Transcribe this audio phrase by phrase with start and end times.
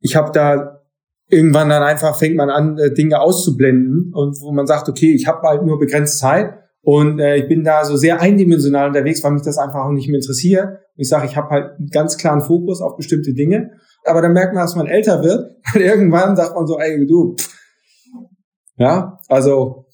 [0.00, 0.80] ich habe da
[1.28, 5.26] irgendwann dann einfach fängt man an, äh, Dinge auszublenden und wo man sagt, okay, ich
[5.26, 9.32] habe halt nur begrenzt Zeit und äh, ich bin da so sehr eindimensional unterwegs, weil
[9.32, 10.66] mich das einfach auch nicht mehr interessiert.
[10.66, 13.72] Und ich sage, ich habe halt einen ganz klaren Fokus auf bestimmte Dinge.
[14.04, 17.36] Aber dann merkt man, dass man älter wird, weil irgendwann sagt man so, ey, du,
[17.36, 17.54] pff.
[18.76, 19.86] ja, also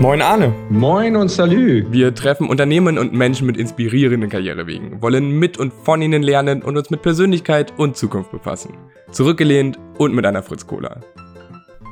[0.00, 0.54] Moin Arne.
[0.70, 1.84] Moin und Salü.
[1.90, 6.78] Wir treffen Unternehmen und Menschen mit inspirierenden Karrierewegen, wollen mit und von ihnen lernen und
[6.78, 8.78] uns mit Persönlichkeit und Zukunft befassen.
[9.10, 11.02] Zurückgelehnt und mit einer Fritz Cola.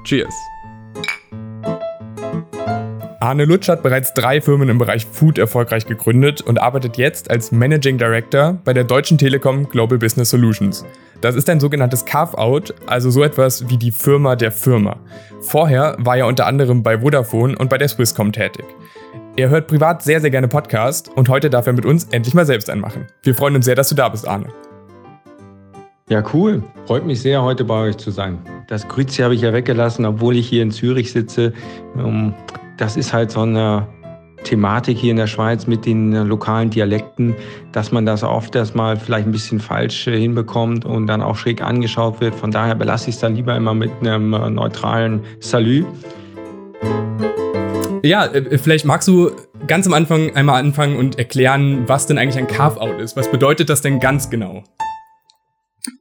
[0.04, 0.34] Cheers.
[3.28, 7.52] Arne Lutsch hat bereits drei Firmen im Bereich Food erfolgreich gegründet und arbeitet jetzt als
[7.52, 10.86] Managing Director bei der Deutschen Telekom Global Business Solutions.
[11.20, 14.96] Das ist ein sogenanntes Carve-out, also so etwas wie die Firma der Firma.
[15.42, 18.64] Vorher war er unter anderem bei Vodafone und bei der Swisscom tätig.
[19.36, 22.46] Er hört privat sehr, sehr gerne Podcast und heute darf er mit uns endlich mal
[22.46, 23.08] selbst einen machen.
[23.24, 24.46] Wir freuen uns sehr, dass du da bist, Arne.
[26.08, 26.62] Ja, cool.
[26.86, 28.38] Freut mich sehr, heute bei euch zu sein.
[28.68, 31.52] Das Grüezi habe ich ja weggelassen, obwohl ich hier in Zürich sitze.
[31.98, 32.32] Ähm,
[32.78, 33.86] das ist halt so eine
[34.44, 37.34] Thematik hier in der Schweiz mit den lokalen Dialekten,
[37.72, 41.60] dass man das oft erstmal vielleicht ein bisschen falsch äh, hinbekommt und dann auch schräg
[41.60, 42.34] angeschaut wird.
[42.34, 45.84] Von daher belasse ich es dann lieber immer mit einem äh, neutralen Salü.
[48.04, 49.32] Ja, äh, vielleicht magst du
[49.66, 53.16] ganz am Anfang einmal anfangen und erklären, was denn eigentlich ein Carve-out ist.
[53.16, 54.62] Was bedeutet das denn ganz genau?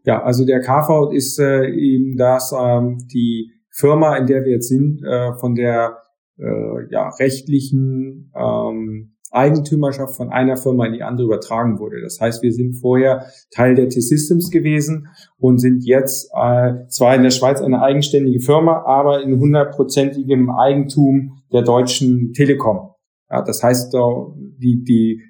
[0.03, 4.69] Ja, also der Carve-out ist äh, eben das, ähm, die Firma, in der wir jetzt
[4.69, 5.97] sind, äh, von der
[6.39, 12.01] äh, ja, rechtlichen ähm, Eigentümerschaft von einer Firma in die andere übertragen wurde.
[12.01, 17.23] Das heißt, wir sind vorher Teil der T-Systems gewesen und sind jetzt äh, zwar in
[17.23, 22.91] der Schweiz eine eigenständige Firma, aber in hundertprozentigem Eigentum der deutschen Telekom.
[23.29, 25.21] Ja, das heißt, die, die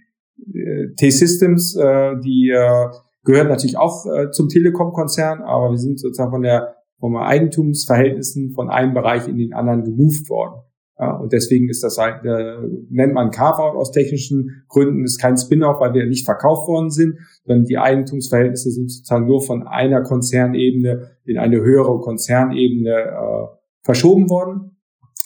[0.53, 2.87] äh, T-Systems, äh, die äh,
[3.23, 8.69] gehören natürlich auch äh, zum Telekom-Konzern, aber wir sind sozusagen von der von Eigentumsverhältnissen von
[8.69, 10.61] einem Bereich in den anderen gemoved worden.
[10.99, 12.57] Ja, und deswegen ist das halt, äh,
[12.89, 17.19] nennt man Carve-out aus technischen Gründen, ist kein Spin-off, weil wir nicht verkauft worden sind,
[17.45, 24.29] sondern die Eigentumsverhältnisse sind sozusagen nur von einer Konzernebene in eine höhere Konzernebene äh, verschoben
[24.29, 24.77] worden.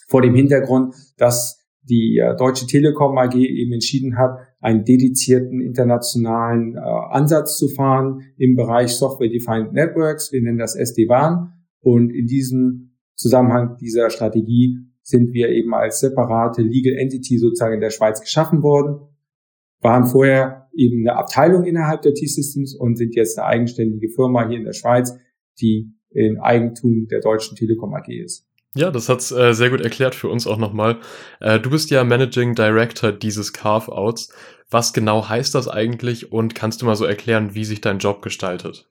[0.09, 6.75] Vor dem Hintergrund, dass die äh, Deutsche Telekom AG eben entschieden hat, einen dedizierten internationalen
[6.75, 10.33] äh, Ansatz zu fahren im Bereich Software-Defined Networks.
[10.33, 11.53] Wir nennen das SD-WAN.
[11.79, 17.81] Und in diesem Zusammenhang dieser Strategie sind wir eben als separate Legal Entity sozusagen in
[17.81, 19.07] der Schweiz geschaffen worden,
[19.81, 24.57] waren vorher eben eine Abteilung innerhalb der T-Systems und sind jetzt eine eigenständige Firma hier
[24.57, 25.17] in der Schweiz,
[25.59, 28.47] die in Eigentum der Deutschen Telekom AG ist.
[28.73, 30.99] Ja, das hat's äh, sehr gut erklärt für uns auch nochmal.
[31.41, 34.33] Äh, du bist ja Managing Director dieses Carve-Outs.
[34.69, 38.21] Was genau heißt das eigentlich und kannst du mal so erklären, wie sich dein Job
[38.21, 38.89] gestaltet?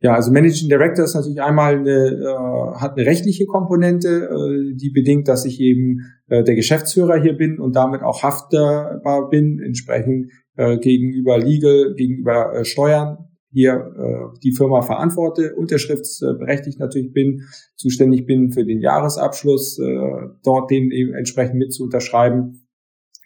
[0.00, 4.90] Ja, also Managing Director ist natürlich einmal eine, äh, hat eine rechtliche Komponente, äh, die
[4.90, 10.30] bedingt, dass ich eben äh, der Geschäftsführer hier bin und damit auch haftbar bin, entsprechend
[10.56, 13.18] äh, gegenüber Legal, gegenüber äh, Steuern.
[13.50, 17.42] Hier äh, die Firma verantworte, unterschriftsberechtigt natürlich bin,
[17.74, 22.68] zuständig bin für den Jahresabschluss, äh, dort den eben entsprechend mit zu unterschreiben.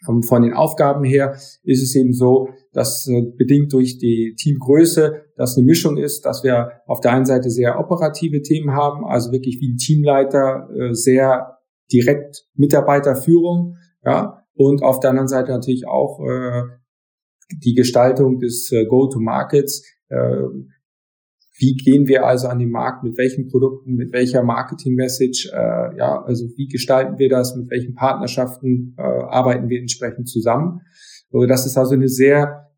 [0.09, 5.22] Ähm, von den Aufgaben her ist es eben so, dass äh, bedingt durch die Teamgröße
[5.35, 9.31] das eine Mischung ist, dass wir auf der einen Seite sehr operative Themen haben, also
[9.31, 11.57] wirklich wie ein Teamleiter äh, sehr
[11.91, 16.63] direkt Mitarbeiterführung, ja, und auf der anderen Seite natürlich auch äh,
[17.63, 19.83] die Gestaltung des Go-to-Markets,
[21.57, 26.21] wie gehen wir also an den Markt, mit welchen Produkten, mit welcher Marketing-Message, äh, ja,
[26.23, 30.81] also wie gestalten wir das, mit welchen Partnerschaften äh, arbeiten wir entsprechend zusammen.
[31.47, 32.72] Das ist also eine sehr äh,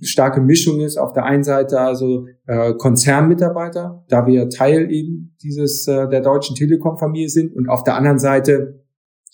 [0.00, 0.96] starke Mischung ist.
[0.96, 6.56] Auf der einen Seite also äh, Konzernmitarbeiter, da wir Teil eben dieses äh, der deutschen
[6.56, 8.84] Telekom-Familie sind und auf der anderen Seite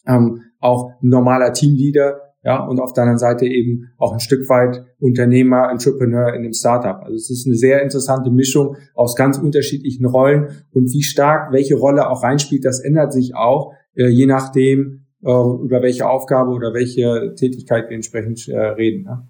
[0.07, 4.85] ähm, auch normaler Teamleader, ja, und auf der anderen Seite eben auch ein Stück weit
[4.99, 7.01] Unternehmer, Entrepreneur in dem Startup.
[7.03, 11.75] Also es ist eine sehr interessante Mischung aus ganz unterschiedlichen Rollen und wie stark welche
[11.75, 16.75] Rolle auch reinspielt, das ändert sich auch, äh, je nachdem, äh, über welche Aufgabe oder
[16.75, 19.07] welche Tätigkeit wir entsprechend äh, reden.
[19.07, 19.27] Ja.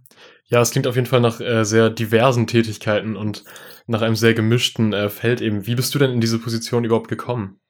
[0.46, 3.44] Ja, es klingt auf jeden Fall nach äh, sehr diversen Tätigkeiten und
[3.86, 5.66] nach einem sehr gemischten äh, Feld eben.
[5.66, 7.60] Wie bist du denn in diese Position überhaupt gekommen?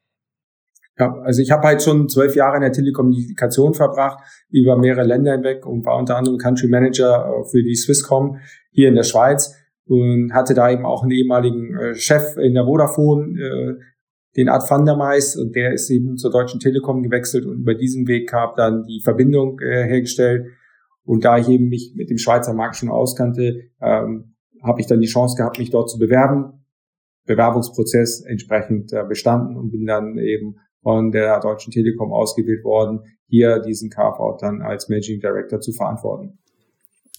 [0.97, 5.33] Ja, also ich habe halt schon zwölf Jahre in der Telekommunikation verbracht, über mehrere Länder
[5.33, 8.39] hinweg und war unter anderem Country Manager äh, für die Swisscom
[8.71, 9.57] hier in der Schweiz
[9.87, 13.75] und hatte da eben auch einen ehemaligen äh, Chef in der Vodafone, äh,
[14.37, 17.75] den Art van der Meis, und der ist eben zur Deutschen Telekom gewechselt und über
[17.75, 20.47] diesen Weg gab dann die Verbindung hergestellt.
[21.05, 25.01] Und da ich eben mich mit dem Schweizer Markt schon auskannte, ähm, habe ich dann
[25.01, 26.65] die Chance gehabt, mich dort zu bewerben.
[27.27, 33.61] Bewerbungsprozess entsprechend äh, bestanden und bin dann eben von der Deutschen Telekom ausgewählt worden, hier
[33.61, 36.39] diesen Carve-out dann als Managing Director zu verantworten.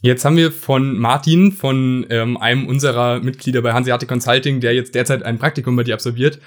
[0.02, 4.94] Jetzt haben wir von Martin, von ähm, einem unserer Mitglieder bei Hanseatic Consulting, der jetzt
[4.94, 6.40] derzeit ein Praktikum bei dir absolviert,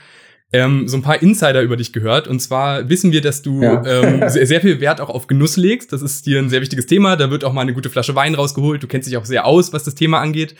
[0.52, 2.26] ähm, so ein paar Insider über dich gehört.
[2.26, 3.84] Und zwar wissen wir, dass du ja.
[3.84, 5.92] ähm, sehr, sehr, viel Wert auch auf Genuss legst.
[5.92, 7.16] Das ist dir ein sehr wichtiges Thema.
[7.16, 8.82] Da wird auch mal eine gute Flasche Wein rausgeholt.
[8.82, 10.54] Du kennst dich auch sehr aus, was das Thema angeht.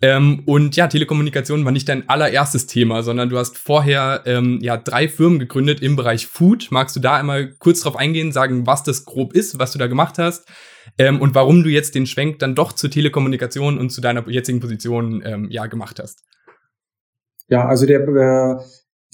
[0.00, 4.76] Ähm, und ja, Telekommunikation war nicht dein allererstes Thema, sondern du hast vorher ähm, ja
[4.78, 6.68] drei Firmen gegründet im Bereich Food.
[6.70, 9.86] Magst du da einmal kurz drauf eingehen, sagen, was das grob ist, was du da
[9.86, 10.48] gemacht hast?
[10.98, 14.60] Ähm, und warum du jetzt den Schwenk dann doch zur Telekommunikation und zu deiner jetzigen
[14.60, 16.22] Position ähm, ja gemacht hast.
[17.48, 18.56] Ja, also der äh,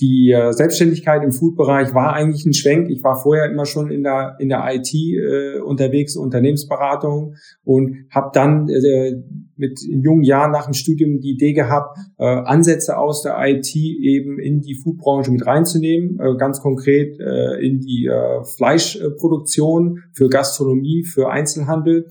[0.00, 2.90] die äh, Selbstständigkeit im Food-Bereich war eigentlich ein Schwenk.
[2.90, 8.30] Ich war vorher immer schon in der in der IT äh, unterwegs, Unternehmensberatung und habe
[8.32, 9.12] dann äh,
[9.56, 13.74] mit in jungen Jahren nach dem Studium die Idee gehabt, äh, Ansätze aus der IT
[13.76, 20.28] eben in die Foodbranche mit reinzunehmen, äh, ganz konkret äh, in die äh, Fleischproduktion für
[20.28, 22.08] Gastronomie, für Einzelhandel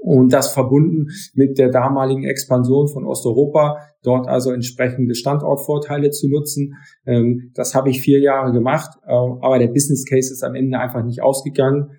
[0.00, 6.74] und das verbunden mit der damaligen Expansion von Osteuropa, dort also entsprechende Standortvorteile zu nutzen.
[7.06, 10.78] Ähm, das habe ich vier Jahre gemacht, äh, aber der Business Case ist am Ende
[10.78, 11.90] einfach nicht ausgegangen.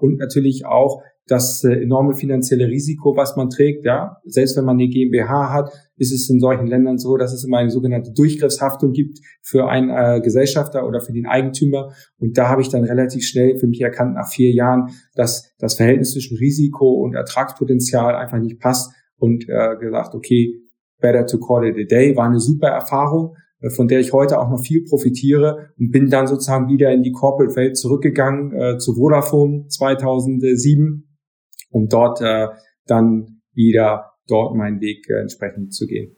[0.00, 1.00] Und natürlich auch
[1.30, 5.70] das äh, enorme finanzielle Risiko, was man trägt, ja, selbst wenn man eine GmbH hat,
[5.96, 9.90] ist es in solchen Ländern so, dass es immer eine sogenannte Durchgriffshaftung gibt für einen
[9.90, 11.92] äh, Gesellschafter oder für den Eigentümer.
[12.18, 15.74] Und da habe ich dann relativ schnell für mich erkannt, nach vier Jahren, dass das
[15.74, 20.54] Verhältnis zwischen Risiko und Ertragspotenzial einfach nicht passt und äh, gesagt, okay,
[21.00, 24.40] better to call it a day, war eine super Erfahrung, äh, von der ich heute
[24.40, 28.94] auch noch viel profitiere und bin dann sozusagen wieder in die Corporate-Welt zurückgegangen äh, zu
[28.94, 31.06] Vodafone 2007
[31.70, 32.48] um dort äh,
[32.86, 36.16] dann wieder dort meinen Weg äh, entsprechend zu gehen.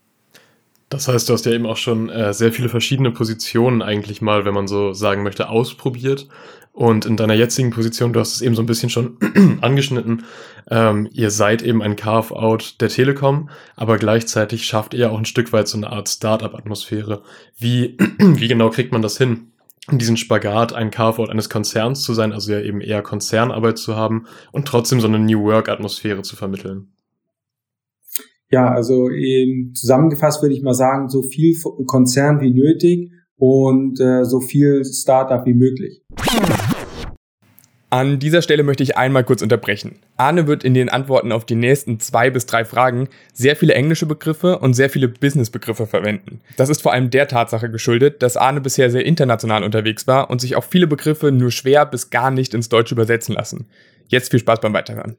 [0.88, 4.44] Das heißt, du hast ja eben auch schon äh, sehr viele verschiedene Positionen eigentlich mal,
[4.44, 6.28] wenn man so sagen möchte, ausprobiert.
[6.72, 9.18] Und in deiner jetzigen Position, du hast es eben so ein bisschen schon
[9.60, 10.24] angeschnitten,
[10.70, 15.52] ähm, ihr seid eben ein Carve-out der Telekom, aber gleichzeitig schafft ihr auch ein Stück
[15.52, 17.22] weit so eine Art Startup-Atmosphäre.
[17.58, 19.51] Wie, wie genau kriegt man das hin?
[19.90, 24.26] Diesen Spagat, ein Carve-out eines Konzerns zu sein, also ja eben eher Konzernarbeit zu haben
[24.52, 26.92] und trotzdem so eine New Work-Atmosphäre zu vermitteln.
[28.48, 31.56] Ja, also eben zusammengefasst würde ich mal sagen, so viel
[31.86, 36.02] Konzern wie nötig und äh, so viel Startup wie möglich.
[37.92, 39.98] An dieser Stelle möchte ich einmal kurz unterbrechen.
[40.16, 44.06] Arne wird in den Antworten auf die nächsten zwei bis drei Fragen sehr viele englische
[44.06, 46.40] Begriffe und sehr viele Business-Begriffe verwenden.
[46.56, 50.40] Das ist vor allem der Tatsache geschuldet, dass Arne bisher sehr international unterwegs war und
[50.40, 53.68] sich auch viele Begriffe nur schwer bis gar nicht ins Deutsche übersetzen lassen.
[54.08, 55.18] Jetzt viel Spaß beim Weiterhören.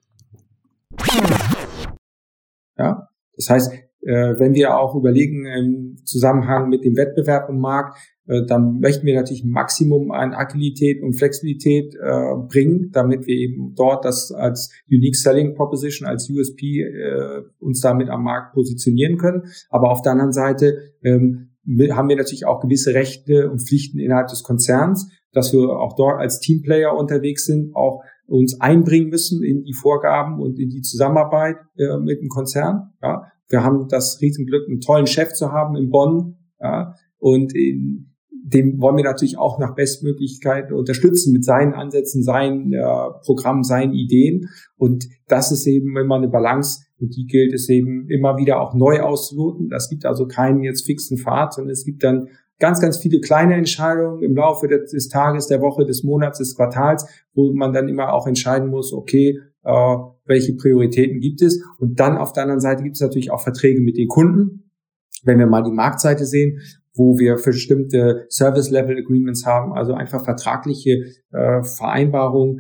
[2.80, 3.72] Ja, das heißt,
[4.06, 7.98] wenn wir auch überlegen im Zusammenhang mit dem Wettbewerb im Markt,
[8.28, 13.36] äh, dann möchten wir natürlich ein Maximum an Agilität und Flexibilität äh, bringen, damit wir
[13.36, 19.18] eben dort das als Unique Selling Proposition, als USP äh, uns damit am Markt positionieren
[19.18, 19.44] können.
[19.70, 21.50] Aber auf der anderen Seite ähm,
[21.92, 26.20] haben wir natürlich auch gewisse Rechte und Pflichten innerhalb des Konzerns, dass wir auch dort
[26.20, 31.58] als Teamplayer unterwegs sind, auch uns einbringen müssen in die Vorgaben und in die Zusammenarbeit
[31.78, 32.94] äh, mit dem Konzern.
[33.02, 33.26] Ja.
[33.50, 36.38] Wir haben das Riesenglück, einen tollen Chef zu haben in Bonn.
[36.60, 36.96] Ja.
[37.18, 42.82] Und in, dem wollen wir natürlich auch nach Bestmöglichkeit unterstützen mit seinen Ansätzen, seinen äh,
[43.24, 44.50] Programmen, seinen Ideen.
[44.76, 48.74] Und das ist eben immer eine Balance und die gilt es eben immer wieder auch
[48.74, 49.70] neu auszuloten.
[49.70, 52.28] Das gibt also keinen jetzt fixen Pfad, sondern es gibt dann
[52.60, 57.06] ganz, ganz viele kleine Entscheidungen im Laufe des, Tages, der Woche, des Monats, des Quartals,
[57.34, 61.62] wo man dann immer auch entscheiden muss, okay, äh, welche Prioritäten gibt es.
[61.78, 64.72] Und dann auf der anderen Seite gibt es natürlich auch Verträge mit den Kunden.
[65.24, 66.60] Wenn wir mal die Marktseite sehen,
[66.96, 72.60] wo wir bestimmte Service-Level-Agreements haben, also einfach vertragliche äh, Vereinbarungen,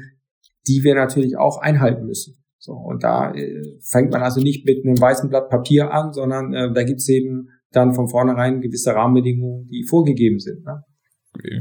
[0.67, 2.43] die wir natürlich auch einhalten müssen.
[2.57, 6.53] So, und da äh, fängt man also nicht mit einem weißen Blatt Papier an, sondern
[6.53, 10.63] äh, da gibt's eben dann von vornherein gewisse Rahmenbedingungen, die vorgegeben sind.
[10.63, 10.83] Ne?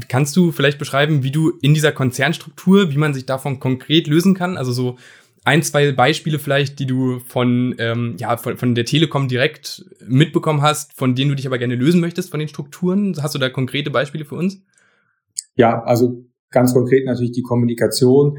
[0.07, 4.33] Kannst du vielleicht beschreiben, wie du in dieser Konzernstruktur, wie man sich davon konkret lösen
[4.35, 4.55] kann?
[4.55, 4.97] Also so
[5.45, 10.61] ein, zwei Beispiele vielleicht, die du von, ähm, ja, von, von der Telekom direkt mitbekommen
[10.61, 13.15] hast, von denen du dich aber gerne lösen möchtest, von den Strukturen?
[13.21, 14.63] Hast du da konkrete Beispiele für uns?
[15.55, 18.37] Ja, also ganz konkret natürlich die Kommunikation.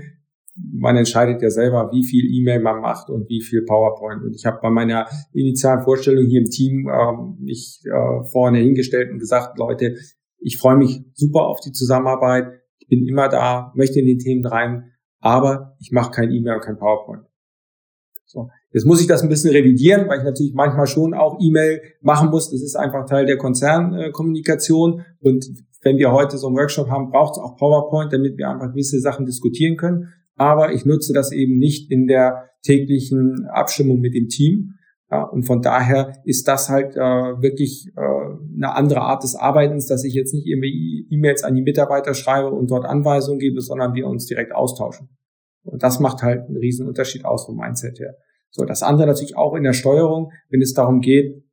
[0.57, 4.23] Man entscheidet ja selber, wie viel E-Mail man macht und wie viel PowerPoint.
[4.23, 9.11] Und ich habe bei meiner initialen Vorstellung hier im Team ähm, mich äh, vorne hingestellt
[9.11, 9.97] und gesagt, Leute,
[10.39, 12.47] ich freue mich super auf die Zusammenarbeit.
[12.79, 14.94] Ich bin immer da, möchte in die Themen rein
[15.25, 17.23] aber ich mache kein E-Mail und kein PowerPoint.
[18.27, 18.51] So.
[18.73, 22.29] Jetzt muss ich das ein bisschen revidieren, weil ich natürlich manchmal schon auch E-Mail machen
[22.29, 22.51] muss.
[22.51, 25.03] Das ist einfach Teil der Konzernkommunikation.
[25.21, 25.47] Und
[25.83, 29.01] wenn wir heute so einen Workshop haben, braucht es auch PowerPoint, damit wir einfach gewisse
[29.01, 30.13] Sachen diskutieren können.
[30.37, 34.74] Aber ich nutze das eben nicht in der täglichen Abstimmung mit dem Team.
[35.15, 39.87] Ja, und von daher ist das halt äh, wirklich äh, eine andere Art des Arbeitens,
[39.87, 43.95] dass ich jetzt nicht irgendwie E-Mails an die Mitarbeiter schreibe und dort Anweisungen gebe, sondern
[43.95, 45.11] wir uns direkt austauschen.
[45.63, 48.17] Und das macht halt einen riesen Unterschied aus vom Mindset her.
[48.51, 51.45] So, das andere natürlich auch in der Steuerung, wenn es darum geht,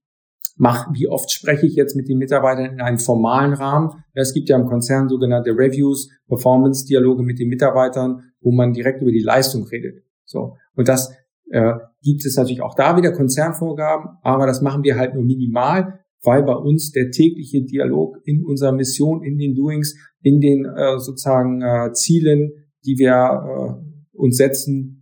[0.56, 3.92] mach, wie oft spreche ich jetzt mit den Mitarbeitern in einem formalen Rahmen?
[4.16, 9.12] Es gibt ja im Konzern sogenannte Reviews, Performance-Dialoge mit den Mitarbeitern, wo man direkt über
[9.12, 10.04] die Leistung redet.
[10.26, 10.56] So.
[10.76, 11.14] Und das
[11.52, 16.00] äh, gibt es natürlich auch da wieder Konzernvorgaben, aber das machen wir halt nur minimal,
[16.24, 21.00] weil bei uns der tägliche Dialog in unserer Mission, in den Doings, in den äh,
[21.00, 22.52] sozusagen äh, Zielen,
[22.86, 25.01] die wir äh, uns setzen,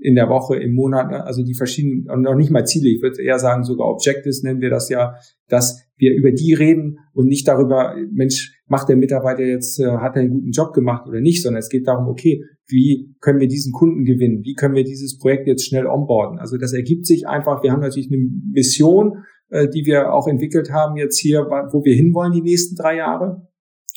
[0.00, 1.24] in der Woche, im Monat, ne?
[1.24, 4.60] also die verschiedenen, und noch nicht mal Ziele, ich würde eher sagen, sogar Objectives nennen
[4.60, 5.14] wir das ja,
[5.48, 10.14] dass wir über die reden und nicht darüber, Mensch, macht der Mitarbeiter jetzt, äh, hat
[10.14, 13.48] er einen guten Job gemacht oder nicht, sondern es geht darum, okay, wie können wir
[13.48, 14.42] diesen Kunden gewinnen?
[14.44, 16.38] Wie können wir dieses Projekt jetzt schnell onboarden?
[16.38, 20.70] Also das ergibt sich einfach, wir haben natürlich eine Mission, äh, die wir auch entwickelt
[20.70, 23.48] haben jetzt hier, wo wir hinwollen die nächsten drei Jahre.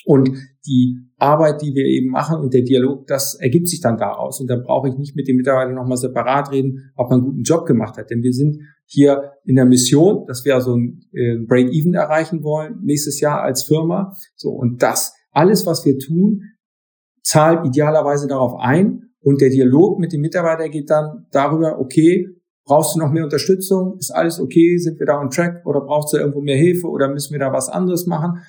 [0.05, 0.29] Und
[0.65, 4.39] die Arbeit, die wir eben machen und der Dialog, das ergibt sich dann daraus.
[4.39, 7.43] Und da brauche ich nicht mit dem Mitarbeiter nochmal separat reden, ob man einen guten
[7.43, 8.10] Job gemacht hat.
[8.10, 12.79] Denn wir sind hier in der Mission, dass wir also ein äh, Break-Even erreichen wollen
[12.84, 14.15] nächstes Jahr als Firma.
[14.36, 16.41] So, und das, alles, was wir tun,
[17.24, 19.12] zahlt idealerweise darauf ein.
[19.24, 22.27] Und der Dialog mit dem Mitarbeiter geht dann darüber, okay,
[22.65, 23.98] brauchst du noch mehr Unterstützung?
[24.00, 24.77] Ist alles okay?
[24.77, 25.65] Sind wir da on track?
[25.65, 26.88] Oder brauchst du irgendwo mehr Hilfe?
[26.88, 28.39] Oder müssen wir da was anderes machen?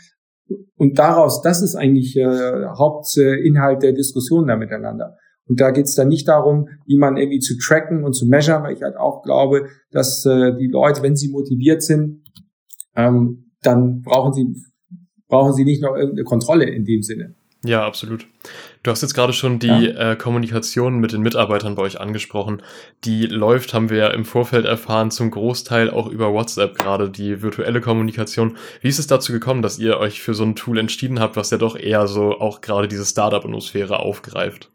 [0.77, 5.17] Und daraus, das ist eigentlich äh, Hauptinhalt der Diskussion da miteinander.
[5.49, 8.63] Und da geht es dann nicht darum, wie man irgendwie zu tracken und zu measuren,
[8.63, 12.23] weil ich halt auch glaube, dass äh, die Leute, wenn sie motiviert sind,
[12.97, 14.55] ähm, dann brauchen sie,
[15.29, 17.35] brauchen sie nicht noch irgendeine Kontrolle in dem Sinne.
[17.65, 18.27] Ja, absolut.
[18.83, 20.13] Du hast jetzt gerade schon die ja.
[20.13, 22.61] äh, Kommunikation mit den Mitarbeitern bei euch angesprochen.
[23.05, 27.41] Die läuft, haben wir ja im Vorfeld erfahren, zum Großteil auch über WhatsApp, gerade die
[27.41, 28.57] virtuelle Kommunikation.
[28.81, 31.51] Wie ist es dazu gekommen, dass ihr euch für so ein Tool entschieden habt, was
[31.51, 34.69] ja doch eher so auch gerade diese Startup-Atmosphäre aufgreift?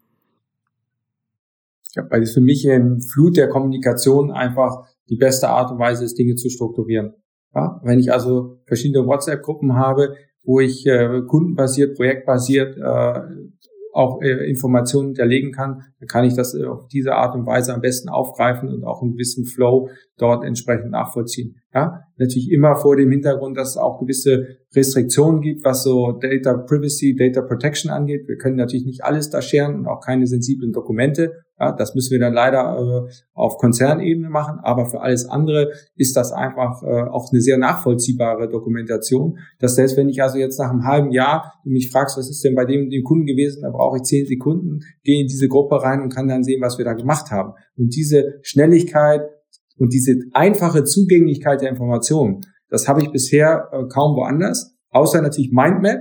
[1.94, 6.04] Ja, weil es für mich im Flut der Kommunikation einfach die beste Art und Weise
[6.04, 7.12] ist, Dinge zu strukturieren.
[7.54, 10.14] Ja, wenn ich also verschiedene WhatsApp-Gruppen habe,
[10.48, 13.20] wo ich äh, kundenbasiert, projektbasiert äh,
[13.92, 17.74] auch äh, Informationen hinterlegen kann, dann kann ich das äh, auf diese Art und Weise
[17.74, 21.56] am besten aufgreifen und auch einen gewissen Flow dort entsprechend nachvollziehen.
[21.74, 26.56] Ja, natürlich immer vor dem Hintergrund, dass es auch gewisse Restriktionen gibt, was so Data
[26.56, 28.26] Privacy, Data Protection angeht.
[28.26, 31.32] Wir können natürlich nicht alles da scheren und auch keine sensiblen Dokumente.
[31.60, 36.16] Ja, das müssen wir dann leider äh, auf Konzernebene machen, aber für alles andere ist
[36.16, 39.38] das einfach äh, auch eine sehr nachvollziehbare Dokumentation.
[39.58, 42.54] Dass selbst wenn ich also jetzt nach einem halben Jahr mich fragst, was ist denn
[42.54, 46.00] bei dem dem Kunden gewesen, da brauche ich zehn Sekunden, gehe in diese Gruppe rein
[46.00, 47.52] und kann dann sehen, was wir da gemacht haben.
[47.76, 49.22] Und diese Schnelligkeit
[49.78, 55.52] und diese einfache Zugänglichkeit der Informationen, das habe ich bisher äh, kaum woanders, außer natürlich
[55.52, 56.00] Mindmap.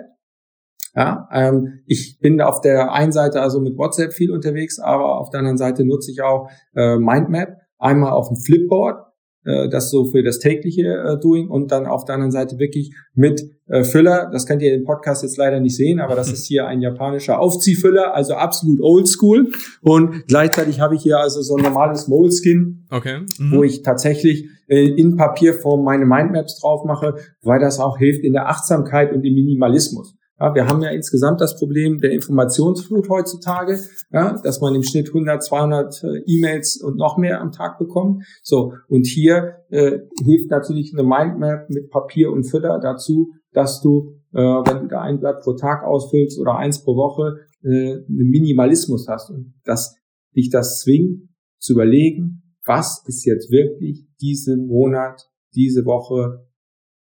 [0.95, 5.29] Ja, ähm, ich bin auf der einen Seite also mit WhatsApp viel unterwegs, aber auf
[5.29, 7.49] der anderen Seite nutze ich auch äh, Mindmap.
[7.77, 9.06] Einmal auf dem Flipboard,
[9.47, 12.93] äh, das so für das tägliche äh, Doing und dann auf der anderen Seite wirklich
[13.13, 14.29] mit äh, Füller.
[14.31, 17.39] Das könnt ihr im Podcast jetzt leider nicht sehen, aber das ist hier ein japanischer
[17.39, 19.51] Aufziehfüller, also absolut oldschool.
[19.81, 23.21] Und gleichzeitig habe ich hier also so ein normales Moleskin, okay.
[23.39, 23.51] Mhm.
[23.51, 28.33] wo ich tatsächlich äh, in Papierform meine Mindmaps drauf mache, weil das auch hilft in
[28.33, 30.16] der Achtsamkeit und im Minimalismus.
[30.39, 33.79] Ja, wir haben ja insgesamt das Problem der Informationsflut heutzutage,
[34.11, 38.23] ja, dass man im Schnitt 100, 200 äh, E-Mails und noch mehr am Tag bekommt.
[38.43, 44.13] So und hier äh, hilft natürlich eine Mindmap mit Papier und Füller dazu, dass du,
[44.33, 48.29] äh, wenn du da ein Blatt pro Tag ausfüllst oder eins pro Woche, äh, einen
[48.29, 49.95] Minimalismus hast und dass
[50.35, 55.23] dich das zwingt zu überlegen, was ist jetzt wirklich diesen Monat,
[55.55, 56.45] diese Woche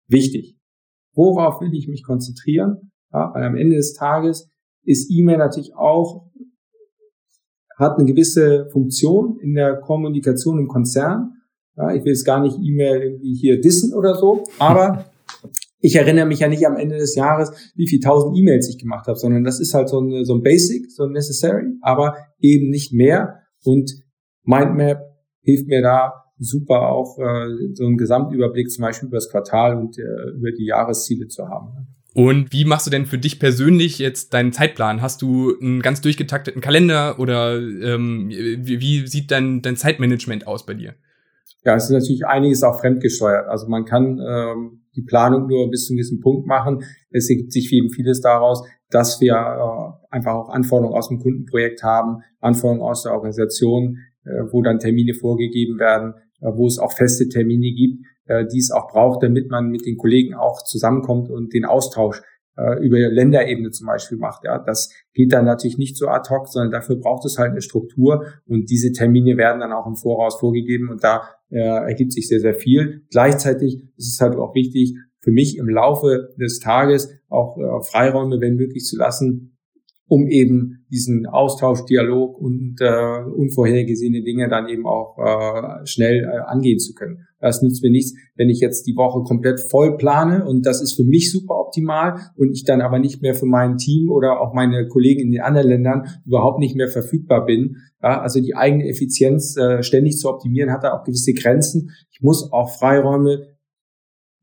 [0.07, 0.57] wichtig?
[1.15, 2.93] Worauf will ich mich konzentrieren?
[3.15, 4.51] Ja, weil am Ende des Tages
[4.83, 6.27] ist E-Mail natürlich auch,
[7.77, 11.33] hat eine gewisse Funktion in der Kommunikation im Konzern.
[11.77, 15.05] Ja, ich will jetzt gar nicht E-Mail irgendwie hier dissen oder so, aber
[15.81, 19.07] ich erinnere mich ja nicht am Ende des Jahres, wie viel tausend E-Mails ich gemacht
[19.07, 22.71] habe, sondern das ist halt so ein, so ein Basic, so ein Necessary, aber eben
[22.71, 23.43] nicht mehr.
[23.65, 23.93] Und
[24.45, 25.03] Mindmap
[25.41, 29.99] hilft mir da super auch äh, so einen Gesamtüberblick zum Beispiel über das Quartal und
[29.99, 31.95] äh, über die Jahresziele zu haben.
[32.15, 35.03] Und wie machst du denn für dich persönlich jetzt deinen Zeitplan?
[35.03, 40.65] Hast du einen ganz durchgetakteten Kalender oder ähm, wie, wie sieht dein, dein Zeitmanagement aus
[40.65, 40.95] bei dir?
[41.65, 43.49] Ja, es ist natürlich einiges auch fremdgesteuert.
[43.49, 46.85] Also man kann ähm, die Planung nur bis zu einem gewissen Punkt machen.
[47.11, 51.83] Es ergibt sich eben vieles daraus, dass wir äh, einfach auch Anforderungen aus dem Kundenprojekt
[51.83, 56.93] haben, Anforderungen aus der Organisation, äh, wo dann Termine vorgegeben werden, äh, wo es auch
[56.93, 61.31] feste Termine gibt, äh, die es auch braucht, damit man mit den Kollegen auch zusammenkommt
[61.31, 62.23] und den Austausch
[62.57, 64.45] äh, über Länderebene zum Beispiel macht.
[64.45, 67.63] Ja, das geht dann natürlich nicht so ad hoc, sondern dafür braucht es halt eine
[67.63, 72.29] Struktur und diese Termine werden dann auch im Voraus vorgegeben und da äh, ergibt sich
[72.29, 73.03] sehr, sehr viel.
[73.11, 78.41] Gleichzeitig ist es halt auch wichtig, für mich im Laufe des Tages auch äh, Freiräume,
[78.41, 79.54] wenn möglich, zu lassen,
[80.07, 86.39] um eben diesen Austausch, Dialog und äh, unvorhergesehene Dinge dann eben auch äh, schnell äh,
[86.47, 87.27] angehen zu können.
[87.41, 90.95] Das nützt mir nichts, wenn ich jetzt die Woche komplett voll plane und das ist
[90.95, 94.55] für mich super optimal und ich dann aber nicht mehr für mein Team oder auch
[94.55, 97.77] meine Kollegen in den anderen Ländern überhaupt nicht mehr verfügbar bin.
[98.03, 101.91] Ja, also die eigene Effizienz äh, ständig zu optimieren hat da auch gewisse Grenzen.
[102.11, 103.54] Ich muss auch Freiräume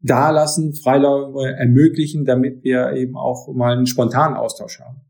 [0.04, 5.02] da lassen, Freiräume ermöglichen, damit wir eben auch mal einen spontanen Austausch haben.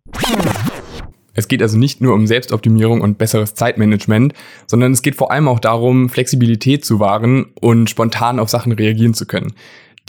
[1.33, 4.33] Es geht also nicht nur um Selbstoptimierung und besseres Zeitmanagement,
[4.67, 9.13] sondern es geht vor allem auch darum, Flexibilität zu wahren und spontan auf Sachen reagieren
[9.13, 9.53] zu können.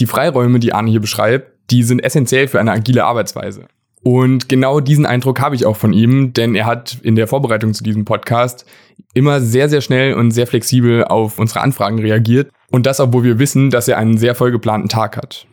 [0.00, 3.66] Die Freiräume, die Arne hier beschreibt, die sind essentiell für eine agile Arbeitsweise.
[4.02, 7.72] Und genau diesen Eindruck habe ich auch von ihm, denn er hat in der Vorbereitung
[7.72, 8.66] zu diesem Podcast
[9.14, 12.50] immer sehr, sehr schnell und sehr flexibel auf unsere Anfragen reagiert.
[12.70, 15.46] Und das, obwohl wir wissen, dass er einen sehr vollgeplanten Tag hat.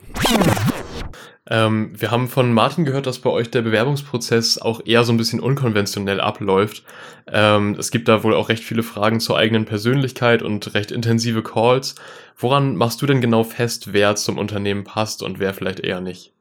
[1.52, 5.18] Ähm, wir haben von Martin gehört, dass bei euch der Bewerbungsprozess auch eher so ein
[5.18, 6.84] bisschen unkonventionell abläuft.
[7.28, 11.42] Ähm, es gibt da wohl auch recht viele Fragen zur eigenen Persönlichkeit und recht intensive
[11.42, 11.96] Calls.
[12.38, 16.34] Woran machst du denn genau fest, wer zum Unternehmen passt und wer vielleicht eher nicht?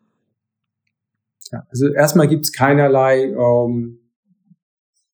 [1.51, 4.01] Ja, also erstmal gibt es keinerlei ähm,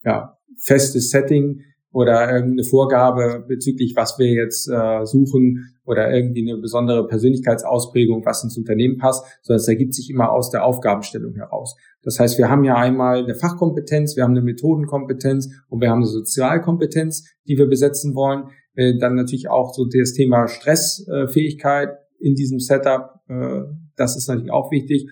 [0.03, 1.63] ja, festes Setting
[1.95, 8.43] oder irgendeine Vorgabe bezüglich, was wir jetzt äh, suchen oder irgendwie eine besondere Persönlichkeitsausprägung, was
[8.43, 11.77] ins Unternehmen passt, sondern es ergibt sich immer aus der Aufgabenstellung heraus.
[12.03, 16.01] Das heißt, wir haben ja einmal eine Fachkompetenz, wir haben eine Methodenkompetenz und wir haben
[16.01, 18.49] eine Sozialkompetenz, die wir besetzen wollen.
[18.75, 23.61] Äh, dann natürlich auch so das Thema Stressfähigkeit in diesem Setup, äh,
[23.97, 25.09] das ist natürlich auch wichtig.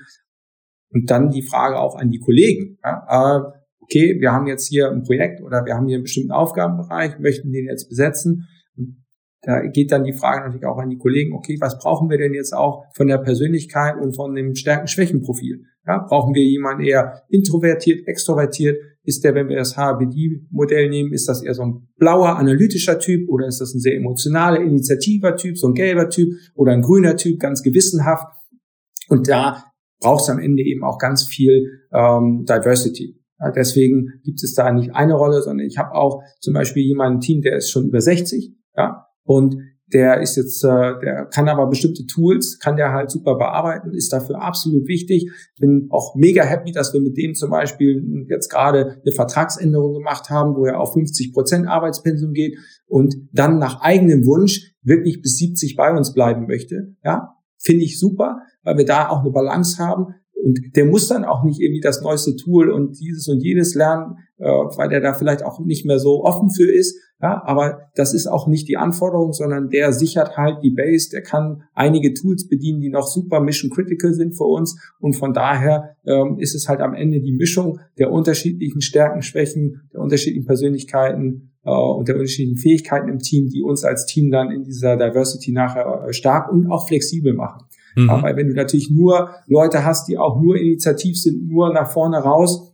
[0.92, 2.78] Und dann die Frage auch an die Kollegen.
[2.84, 3.52] Ja?
[3.92, 7.52] okay, wir haben jetzt hier ein Projekt oder wir haben hier einen bestimmten Aufgabenbereich, möchten
[7.52, 8.48] den jetzt besetzen.
[9.42, 12.32] da geht dann die Frage natürlich auch an die Kollegen, okay, was brauchen wir denn
[12.32, 15.64] jetzt auch von der Persönlichkeit und von dem Stärken-Schwächen-Profil?
[15.84, 18.78] Ja, brauchen wir jemanden eher introvertiert, extrovertiert?
[19.04, 23.28] Ist der, wenn wir das HBD-Modell nehmen, ist das eher so ein blauer, analytischer Typ
[23.28, 27.16] oder ist das ein sehr emotionaler, initiativer Typ, so ein gelber Typ oder ein grüner
[27.16, 28.28] Typ, ganz gewissenhaft?
[29.08, 29.71] Und da
[30.02, 33.18] braucht es am Ende eben auch ganz viel ähm, Diversity.
[33.38, 37.14] Ja, deswegen gibt es da nicht eine Rolle, sondern ich habe auch zum Beispiel jemanden
[37.14, 39.56] im Team, der ist schon über 60, ja, und
[39.92, 44.12] der ist jetzt, äh, der kann aber bestimmte Tools, kann der halt super bearbeiten, ist
[44.12, 45.30] dafür absolut wichtig.
[45.58, 50.30] Bin auch mega happy, dass wir mit dem zum Beispiel jetzt gerade eine Vertragsänderung gemacht
[50.30, 55.36] haben, wo er auf 50 Prozent Arbeitspensum geht und dann nach eigenem Wunsch wirklich bis
[55.36, 56.94] 70 bei uns bleiben möchte.
[57.04, 60.14] Ja, finde ich super, weil wir da auch eine Balance haben.
[60.34, 64.16] Und der muss dann auch nicht irgendwie das neueste Tool und dieses und jenes lernen,
[64.38, 66.98] äh, weil der da vielleicht auch nicht mehr so offen für ist.
[67.20, 71.22] Ja, aber das ist auch nicht die Anforderung, sondern der sichert halt die Base, der
[71.22, 74.76] kann einige Tools bedienen, die noch super mission critical sind für uns.
[74.98, 79.82] Und von daher ähm, ist es halt am Ende die Mischung der unterschiedlichen Stärken, Schwächen,
[79.92, 84.64] der unterschiedlichen Persönlichkeiten und der unterschiedlichen Fähigkeiten im Team, die uns als Team dann in
[84.64, 87.64] dieser Diversity nachher äh, stark und auch flexibel machen.
[87.94, 88.10] Mhm.
[88.10, 92.18] Aber wenn du natürlich nur Leute hast, die auch nur initiativ sind, nur nach vorne
[92.18, 92.71] raus,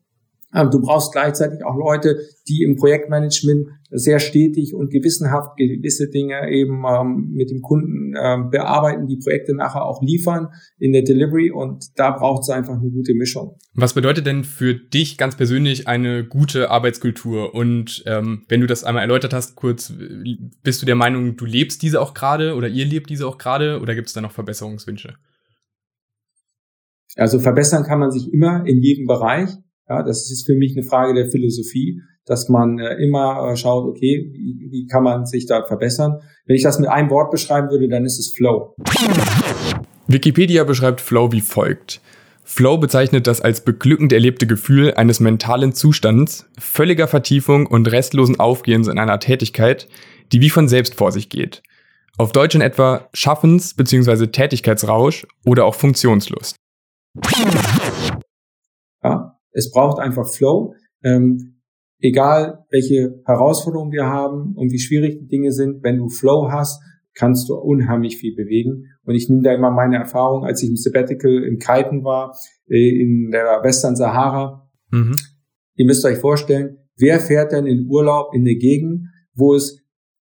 [0.50, 6.84] Du brauchst gleichzeitig auch Leute, die im Projektmanagement sehr stetig und gewissenhaft gewisse Dinge eben
[6.88, 11.84] ähm, mit dem Kunden ähm, bearbeiten, die Projekte nachher auch liefern in der Delivery und
[11.96, 13.58] da braucht es einfach eine gute Mischung.
[13.74, 17.54] Was bedeutet denn für dich ganz persönlich eine gute Arbeitskultur?
[17.54, 19.92] Und ähm, wenn du das einmal erläutert hast, kurz,
[20.62, 23.80] bist du der Meinung, du lebst diese auch gerade oder ihr lebt diese auch gerade
[23.80, 25.14] oder gibt es da noch Verbesserungswünsche?
[27.16, 29.50] Also verbessern kann man sich immer in jedem Bereich.
[29.88, 33.88] Ja, das ist für mich eine Frage der Philosophie dass man äh, immer äh, schaut,
[33.88, 36.20] okay, wie, wie kann man sich da verbessern.
[36.46, 38.74] Wenn ich das mit einem Wort beschreiben würde, dann ist es Flow.
[40.06, 42.00] Wikipedia beschreibt Flow wie folgt.
[42.44, 48.88] Flow bezeichnet das als beglückend erlebte Gefühl eines mentalen Zustands, völliger Vertiefung und restlosen Aufgehens
[48.88, 49.86] in einer Tätigkeit,
[50.32, 51.62] die wie von selbst vor sich geht.
[52.16, 54.28] Auf Deutsch in etwa Schaffens- bzw.
[54.28, 56.56] Tätigkeitsrausch oder auch Funktionslust.
[59.04, 60.74] Ja, es braucht einfach Flow.
[61.02, 61.60] Ähm,
[62.00, 66.80] egal welche Herausforderungen wir haben und wie schwierig die Dinge sind, wenn du Flow hast,
[67.14, 68.84] kannst du unheimlich viel bewegen.
[69.04, 72.36] Und ich nehme da immer meine Erfahrung, als ich im Sabbatical im Kiten war,
[72.68, 74.70] äh, in der Western Sahara.
[74.90, 75.16] Mhm.
[75.74, 79.84] Ihr müsst euch vorstellen, wer fährt denn in Urlaub in eine Gegend, wo es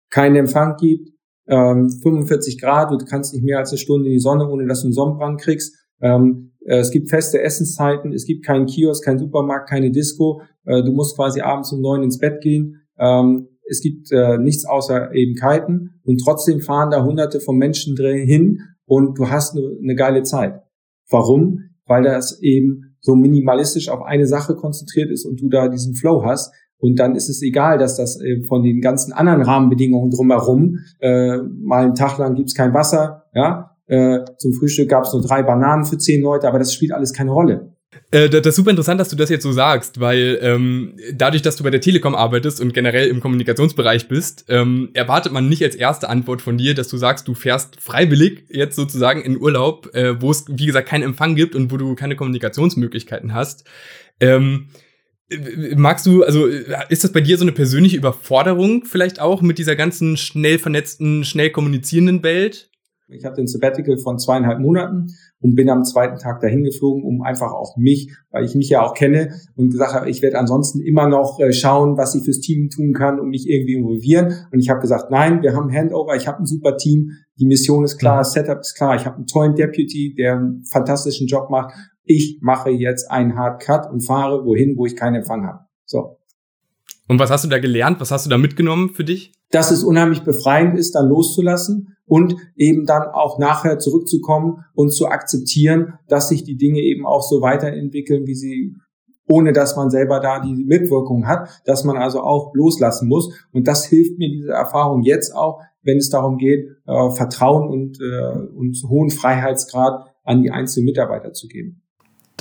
[0.10, 1.10] keinen Empfang gibt,
[1.48, 4.82] ähm, 45 Grad, du kannst nicht mehr als eine Stunde in die Sonne, ohne dass
[4.82, 5.76] du einen Sonnenbrand kriegst.
[6.02, 10.42] Ähm, äh, es gibt feste Essenszeiten, es gibt keinen Kiosk, keinen Supermarkt, keine Disco.
[10.66, 12.82] Äh, du musst quasi abends um neun ins Bett gehen.
[13.00, 17.96] Ähm, es gibt äh, nichts außer eben Kiten und trotzdem fahren da hunderte von Menschen
[17.96, 20.62] drin hin und du hast eine, geile Zeit.
[21.10, 21.70] Warum?
[21.86, 26.24] Weil das eben so minimalistisch auf eine Sache konzentriert ist und du da diesen Flow
[26.26, 26.54] hast.
[26.78, 31.38] Und dann ist es egal, dass das äh, von den ganzen anderen Rahmenbedingungen drumherum, äh,
[31.38, 35.84] mal einen Tag lang gibt's kein Wasser, ja, äh, zum Frühstück gab's nur drei Bananen
[35.86, 37.74] für zehn Leute, aber das spielt alles keine Rolle.
[38.12, 41.58] Äh, das ist super interessant, dass du das jetzt so sagst, weil ähm, dadurch, dass
[41.58, 45.76] du bei der Telekom arbeitest und generell im Kommunikationsbereich bist, ähm, erwartet man nicht als
[45.76, 50.22] erste Antwort von dir, dass du sagst, du fährst freiwillig jetzt sozusagen in Urlaub, äh,
[50.22, 53.66] wo es, wie gesagt, keinen Empfang gibt und wo du keine Kommunikationsmöglichkeiten hast.
[54.22, 54.68] Ähm,
[55.78, 59.78] Magst du, also ist das bei dir so eine persönliche Überforderung vielleicht auch mit dieser
[59.78, 62.71] ganzen schnell vernetzten, schnell kommunizierenden Welt?
[63.14, 65.08] Ich hatte ein Sabbatical von zweieinhalb Monaten
[65.42, 68.82] und bin am zweiten Tag dahin geflogen, um einfach auch mich, weil ich mich ja
[68.82, 72.40] auch kenne und gesagt habe, ich werde ansonsten immer noch äh, schauen, was ich fürs
[72.40, 74.34] Team tun kann und mich irgendwie involvieren.
[74.52, 77.84] Und ich habe gesagt, nein, wir haben Handover, ich habe ein super Team, die Mission
[77.84, 81.50] ist klar, das Setup ist klar, ich habe einen tollen Deputy, der einen fantastischen Job
[81.50, 81.74] macht.
[82.04, 85.60] Ich mache jetzt einen Hard Cut und fahre wohin, wo ich keinen Empfang habe.
[85.86, 86.18] So.
[87.08, 88.00] Und was hast du da gelernt?
[88.00, 89.34] Was hast du da mitgenommen für dich?
[89.50, 95.08] Dass es unheimlich befreiend ist, dann loszulassen und eben dann auch nachher zurückzukommen und zu
[95.08, 98.76] akzeptieren, dass sich die Dinge eben auch so weiterentwickeln, wie sie
[99.30, 103.34] ohne dass man selber da die Mitwirkung hat, dass man also auch loslassen muss.
[103.54, 107.98] Und das hilft mir diese Erfahrung jetzt auch, wenn es darum geht, äh, Vertrauen und,
[108.02, 111.82] äh, und hohen Freiheitsgrad an die einzelnen Mitarbeiter zu geben.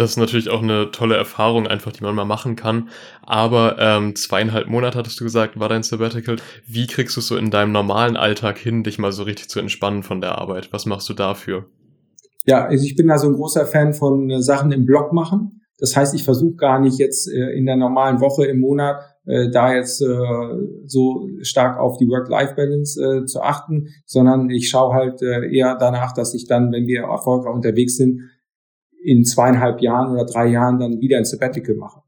[0.01, 2.89] Das ist natürlich auch eine tolle Erfahrung, einfach, die man mal machen kann.
[3.23, 6.37] Aber ähm, zweieinhalb Monate hattest du gesagt, war dein Sabbatical.
[6.67, 9.61] Wie kriegst du es so in deinem normalen Alltag hin, dich mal so richtig zu
[9.61, 10.73] entspannen von der Arbeit?
[10.73, 11.67] Was machst du dafür?
[12.47, 15.61] Ja, also ich bin da so ein großer Fan von äh, Sachen im Blog machen.
[15.79, 19.51] Das heißt, ich versuche gar nicht jetzt äh, in der normalen Woche im Monat äh,
[19.51, 20.07] da jetzt äh,
[20.87, 26.15] so stark auf die Work-Life-Balance äh, zu achten, sondern ich schaue halt äh, eher danach,
[26.15, 28.23] dass ich dann, wenn wir erfolgreich unterwegs sind,
[29.03, 32.01] in zweieinhalb Jahren oder drei Jahren dann wieder ein Sabbatical mache.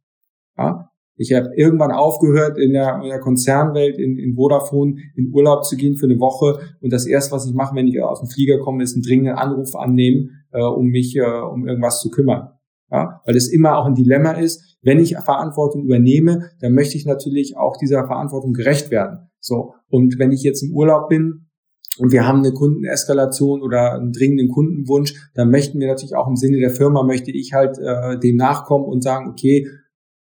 [0.57, 0.89] Ja?
[1.17, 5.77] Ich habe irgendwann aufgehört, in der, in der Konzernwelt, in, in Vodafone, in Urlaub zu
[5.77, 6.59] gehen für eine Woche.
[6.81, 9.35] Und das erste, was ich mache, wenn ich aus dem Flieger komme, ist einen dringenden
[9.35, 12.51] Anruf annehmen, äh, um mich äh, um irgendwas zu kümmern.
[12.91, 13.21] Ja?
[13.25, 17.57] Weil es immer auch ein Dilemma ist, wenn ich Verantwortung übernehme, dann möchte ich natürlich
[17.57, 19.31] auch dieser Verantwortung gerecht werden.
[19.39, 19.75] So.
[19.89, 21.47] Und wenn ich jetzt im Urlaub bin,
[21.99, 26.37] und wir haben eine Kundeneskalation oder einen dringenden Kundenwunsch, dann möchten wir natürlich auch im
[26.37, 29.69] Sinne der Firma, möchte ich halt äh, dem nachkommen und sagen, okay,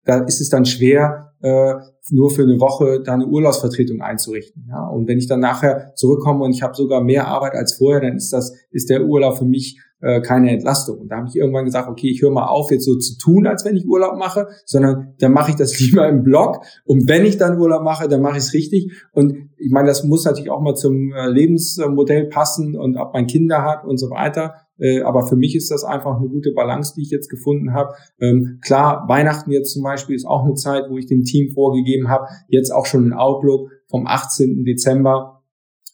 [0.04, 1.74] da ist es dann schwer, äh,
[2.10, 4.66] nur für eine Woche da eine Urlaubsvertretung einzurichten.
[4.66, 4.88] Ja?
[4.88, 8.16] Und wenn ich dann nachher zurückkomme und ich habe sogar mehr Arbeit als vorher, dann
[8.16, 11.00] ist das ist der Urlaub für mich äh, keine Entlastung.
[11.00, 13.46] Und da habe ich irgendwann gesagt, okay, ich höre mal auf, jetzt so zu tun,
[13.46, 16.60] als wenn ich Urlaub mache, sondern dann mache ich das lieber im Blog.
[16.86, 18.90] Und wenn ich dann Urlaub mache, dann mache ich es richtig.
[19.12, 23.26] Und ich meine, das muss natürlich auch mal zum äh, Lebensmodell passen und ob man
[23.26, 24.54] Kinder hat und so weiter.
[24.78, 27.94] Äh, aber für mich ist das einfach eine gute Balance, die ich jetzt gefunden habe.
[28.20, 32.08] Ähm, klar, Weihnachten jetzt zum Beispiel ist auch eine Zeit, wo ich dem Team vorgegeben
[32.08, 34.64] habe, jetzt auch schon ein Outlook vom 18.
[34.64, 35.42] Dezember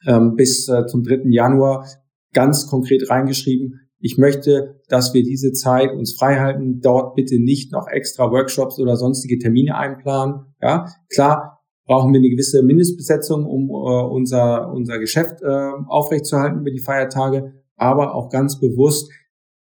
[0.07, 1.23] ähm, bis äh, zum 3.
[1.31, 1.87] Januar
[2.33, 7.71] ganz konkret reingeschrieben, ich möchte, dass wir diese Zeit uns frei halten, dort bitte nicht
[7.71, 10.47] noch extra Workshops oder sonstige Termine einplanen.
[10.61, 16.71] Ja, klar brauchen wir eine gewisse Mindestbesetzung, um äh, unser, unser Geschäft äh, aufrechtzuerhalten über
[16.71, 19.11] die Feiertage, aber auch ganz bewusst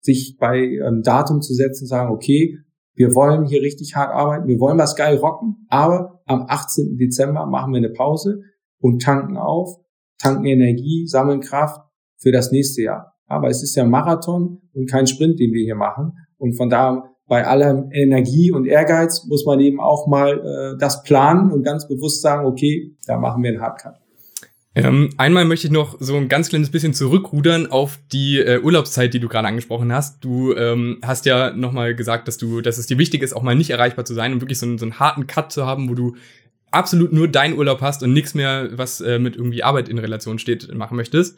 [0.02, 2.58] sich bei ähm, Datum zu setzen, sagen, okay,
[2.93, 6.97] wir wollen hier richtig hart arbeiten, wir wollen was geil rocken, aber am 18.
[6.97, 8.41] Dezember machen wir eine Pause
[8.80, 9.78] und tanken auf,
[10.19, 11.82] tanken Energie, sammeln Kraft
[12.17, 13.15] für das nächste Jahr.
[13.28, 16.13] Aber es ist ja Marathon und kein Sprint, den wir hier machen.
[16.38, 21.04] Und von da bei aller Energie und Ehrgeiz muss man eben auch mal äh, das
[21.04, 24.00] planen und ganz bewusst sagen, okay, da machen wir einen Hardcut.
[24.73, 29.13] Ähm, einmal möchte ich noch so ein ganz kleines bisschen zurückrudern auf die äh, Urlaubszeit,
[29.13, 30.23] die du gerade angesprochen hast.
[30.23, 33.55] Du ähm, hast ja nochmal gesagt, dass du, dass es dir wichtig ist, auch mal
[33.55, 35.93] nicht erreichbar zu sein und wirklich so einen, so einen harten Cut zu haben, wo
[35.93, 36.15] du
[36.71, 40.39] absolut nur dein Urlaub hast und nichts mehr, was äh, mit irgendwie Arbeit in Relation
[40.39, 41.38] steht, machen möchtest.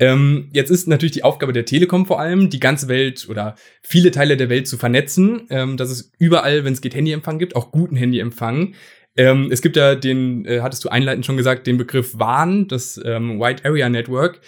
[0.00, 4.10] Ähm, jetzt ist natürlich die Aufgabe der Telekom vor allem, die ganze Welt oder viele
[4.10, 7.70] Teile der Welt zu vernetzen, ähm, dass es überall, wenn es geht, Handyempfang gibt, auch
[7.70, 8.74] guten Handyempfang.
[9.16, 13.00] Ähm, es gibt ja den, äh, hattest du einleitend schon gesagt, den Begriff WAN, das
[13.04, 14.40] ähm, Wide Area Network.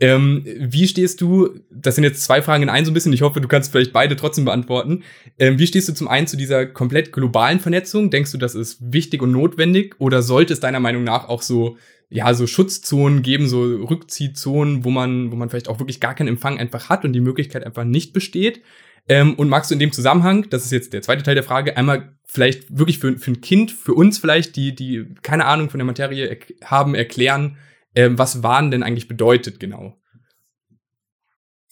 [0.00, 3.22] Ähm, wie stehst du, das sind jetzt zwei Fragen in ein so ein bisschen, ich
[3.22, 5.02] hoffe, du kannst vielleicht beide trotzdem beantworten.
[5.38, 8.10] Ähm, wie stehst du zum einen zu dieser komplett globalen Vernetzung?
[8.10, 11.78] Denkst du, das ist wichtig und notwendig oder sollte es deiner Meinung nach auch so,
[12.10, 16.28] ja, so Schutzzonen geben, so Rückziehzonen, wo man, wo man vielleicht auch wirklich gar keinen
[16.28, 18.62] Empfang einfach hat und die Möglichkeit einfach nicht besteht?
[19.08, 21.76] Ähm, und magst du in dem Zusammenhang, das ist jetzt der zweite Teil der Frage,
[21.76, 25.78] einmal vielleicht wirklich für, für ein Kind, für uns vielleicht, die, die keine Ahnung von
[25.78, 27.56] der Materie er haben, erklären,
[27.94, 29.94] ähm, was Wahn denn eigentlich bedeutet genau?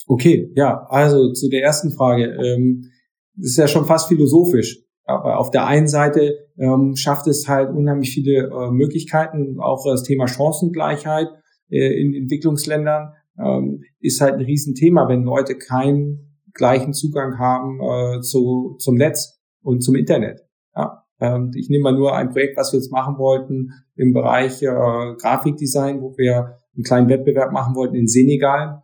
[0.07, 2.25] Okay, ja, also zu der ersten Frage.
[2.25, 2.90] Ähm,
[3.35, 4.79] das ist ja schon fast philosophisch.
[5.05, 10.03] Aber auf der einen Seite ähm, schafft es halt unheimlich viele äh, Möglichkeiten, auch das
[10.03, 11.29] Thema Chancengleichheit
[11.70, 16.26] äh, in Entwicklungsländern ähm, ist halt ein Riesenthema, wenn Leute keinen
[16.57, 20.40] gleichen Zugang haben äh, zu, zum Netz und zum Internet.
[20.75, 21.05] Ja.
[21.21, 24.66] Ähm, ich nehme mal nur ein Projekt, was wir jetzt machen wollten im Bereich äh,
[25.21, 28.83] Grafikdesign, wo wir einen kleinen Wettbewerb machen wollten in Senegal,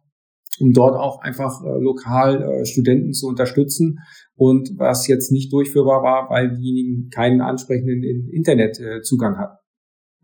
[0.60, 3.98] um dort auch einfach äh, lokal äh, Studenten zu unterstützen.
[4.34, 9.58] Und was jetzt nicht durchführbar war, weil diejenigen keinen ansprechenden Internetzugang hatten.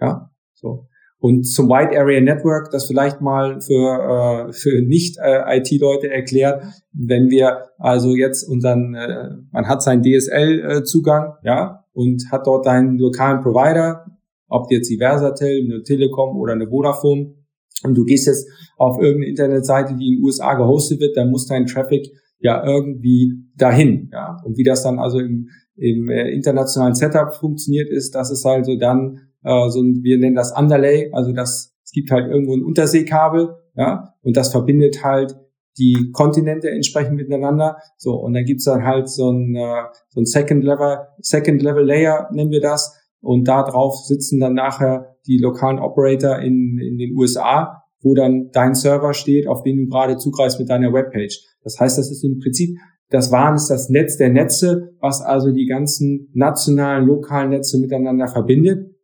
[0.00, 0.88] Ja, so.
[1.20, 7.64] Und zum Wide Area Network, das vielleicht mal für, äh, für Nicht-IT-Leute erklärt, wenn wir
[7.78, 14.06] also jetzt unseren, äh, man hat seinen DSL-Zugang, ja, und hat dort einen lokalen Provider,
[14.48, 17.34] ob jetzt die Versatel, eine Telekom oder eine Vodafone,
[17.82, 21.46] und du gehst jetzt auf irgendeine Internetseite, die in den USA gehostet wird, dann muss
[21.46, 24.36] dein Traffic ja irgendwie dahin, ja.
[24.44, 28.76] Und wie das dann also im, im äh, internationalen Setup funktioniert ist, das ist also
[28.76, 32.62] dann äh, so ein, wir nennen das Underlay, also das, es gibt halt irgendwo ein
[32.62, 35.36] Unterseekabel, ja, und das verbindet halt
[35.78, 37.76] die Kontinente entsprechend miteinander.
[37.96, 41.86] So, und dann gibt's dann halt so ein, äh, so ein Second Level, Second Level
[41.86, 42.94] Layer, nennen wir das.
[43.20, 48.50] Und da drauf sitzen dann nachher die lokalen Operator in, in den USA, wo dann
[48.52, 51.40] dein Server steht, auf den du gerade zugreifst mit deiner Webpage.
[51.62, 52.76] Das heißt, das ist im Prinzip,
[53.10, 58.28] das WAN ist das Netz der Netze, was also die ganzen nationalen, lokalen Netze miteinander
[58.28, 58.97] verbindet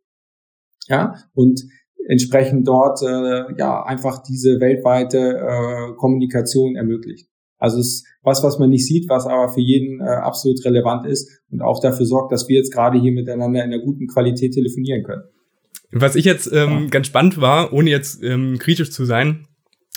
[0.87, 1.61] ja, und
[2.07, 7.27] entsprechend dort äh, ja einfach diese weltweite äh, Kommunikation ermöglicht.
[7.57, 11.05] Also es ist was, was man nicht sieht, was aber für jeden äh, absolut relevant
[11.05, 14.53] ist und auch dafür sorgt, dass wir jetzt gerade hier miteinander in einer guten Qualität
[14.53, 15.23] telefonieren können.
[15.91, 16.87] Was ich jetzt ähm, ja.
[16.89, 19.47] ganz spannend war, ohne jetzt ähm, kritisch zu sein,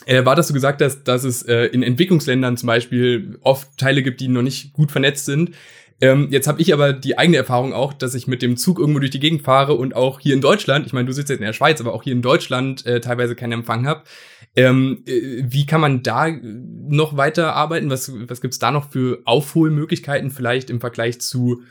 [0.06, 4.02] äh, war, dass du gesagt hast, dass es äh, in Entwicklungsländern zum Beispiel oft Teile
[4.02, 5.50] gibt, die noch nicht gut vernetzt sind.
[6.00, 9.00] Ähm, jetzt habe ich aber die eigene Erfahrung auch, dass ich mit dem Zug irgendwo
[9.00, 11.44] durch die Gegend fahre und auch hier in Deutschland, ich meine, du sitzt jetzt in
[11.44, 14.04] der Schweiz, aber auch hier in Deutschland äh, teilweise keinen Empfang habe.
[14.54, 17.90] Ähm, äh, wie kann man da noch weiter arbeiten?
[17.90, 21.62] Was, was gibt's da noch für Aufholmöglichkeiten vielleicht im Vergleich zu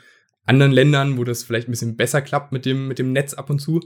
[0.45, 3.49] anderen Ländern, wo das vielleicht ein bisschen besser klappt mit dem, mit dem Netz ab
[3.49, 3.79] und zu?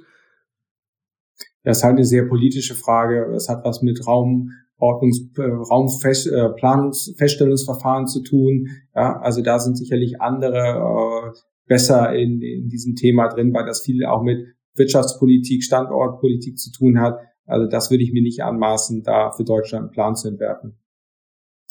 [1.64, 3.32] Das ist halt eine sehr politische Frage.
[3.36, 4.52] Es hat was mit Raum,
[4.82, 8.70] Ordnungs äh, Raumplanungsfeststellungsverfahren zu tun.
[8.96, 11.32] Ja, also da sind sicherlich andere äh,
[11.68, 17.00] besser in, in diesem Thema drin, weil das viel auch mit Wirtschaftspolitik, Standortpolitik zu tun
[17.00, 17.20] hat.
[17.46, 20.80] Also das würde ich mir nicht anmaßen, da für Deutschland einen Plan zu entwerfen.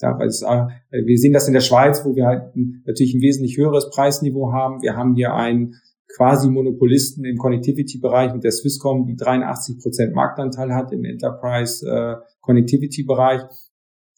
[0.01, 2.55] Ja, weil es, äh, wir sehen das in der Schweiz, wo wir halt
[2.87, 4.83] natürlich ein wesentlich höheres Preisniveau haben.
[4.83, 5.75] Wir haben hier ein
[6.16, 12.16] quasi Monopolisten im Connectivity-Bereich mit der Swisscom, die 83 Prozent Marktanteil hat im Enterprise äh.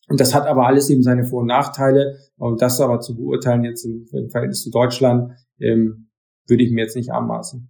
[0.09, 2.17] Und das hat aber alles eben seine Vor- und Nachteile.
[2.37, 6.09] Und das aber zu beurteilen jetzt im, im Verhältnis zu Deutschland, ähm,
[6.47, 7.69] würde ich mir jetzt nicht anmaßen.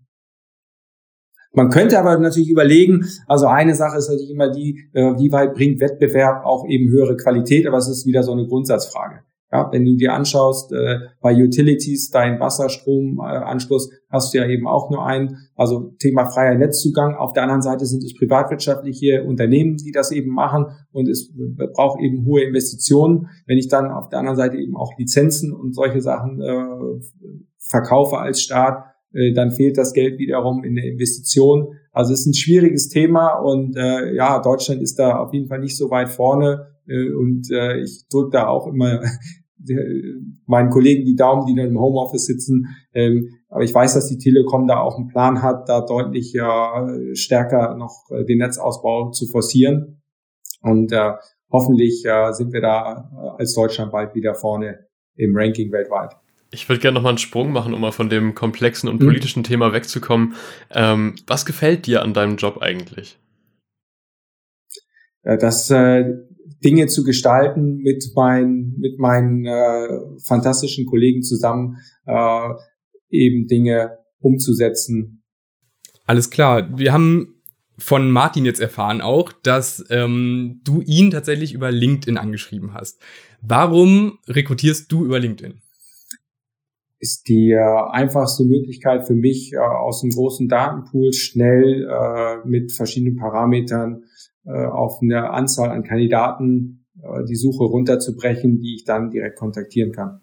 [1.55, 5.55] Man könnte aber natürlich überlegen, also eine Sache ist natürlich immer die, äh, wie weit
[5.55, 9.25] bringt Wettbewerb auch eben höhere Qualität, aber es ist wieder so eine Grundsatzfrage.
[9.53, 14.91] Ja, wenn du dir anschaust, äh, bei Utilities, dein Wasserstromanschluss, hast du ja eben auch
[14.91, 15.37] nur einen.
[15.57, 17.17] Also Thema freier Netzzugang.
[17.17, 21.31] Auf der anderen Seite sind es privatwirtschaftliche Unternehmen, die das eben machen und es
[21.75, 23.29] braucht eben hohe Investitionen.
[23.47, 27.05] Wenn ich dann auf der anderen Seite eben auch Lizenzen und solche Sachen äh,
[27.59, 31.75] verkaufe als Staat, äh, dann fehlt das Geld wiederum in der Investition.
[31.93, 35.61] Also es ist ein schwieriges Thema und äh, ja, Deutschland ist da auf jeden Fall
[35.61, 39.03] nicht so weit vorne äh, und äh, ich drücke da auch immer
[40.47, 42.69] meinen Kollegen die Daumen, die dann im Homeoffice sitzen.
[42.95, 47.15] Ähm, aber ich weiß, dass die Telekom da auch einen Plan hat, da deutlich äh,
[47.15, 50.03] stärker noch äh, den Netzausbau zu forcieren.
[50.63, 51.13] Und äh,
[51.51, 56.17] hoffentlich äh, sind wir da äh, als Deutschland bald wieder vorne im Ranking weltweit.
[56.51, 59.07] Ich würde gerne nochmal einen Sprung machen, um mal von dem komplexen und mhm.
[59.07, 59.45] politischen mhm.
[59.45, 60.35] Thema wegzukommen.
[60.71, 63.19] Ähm, was gefällt dir an deinem Job eigentlich?
[65.23, 66.05] Das äh,
[66.65, 69.89] Dinge zu gestalten mit, mein, mit meinen äh,
[70.25, 72.49] fantastischen Kollegen zusammen, äh,
[73.11, 75.23] eben Dinge umzusetzen.
[76.07, 76.79] Alles klar.
[76.79, 77.43] Wir haben
[77.79, 83.01] von Martin jetzt erfahren auch, dass ähm, du ihn tatsächlich über LinkedIn angeschrieben hast.
[83.41, 85.61] Warum rekrutierst du über LinkedIn?
[87.01, 92.73] Ist die äh, einfachste Möglichkeit für mich, äh, aus einem großen Datenpool schnell äh, mit
[92.73, 94.05] verschiedenen Parametern
[94.51, 100.21] auf eine Anzahl an Kandidaten äh, die Suche runterzubrechen, die ich dann direkt kontaktieren kann.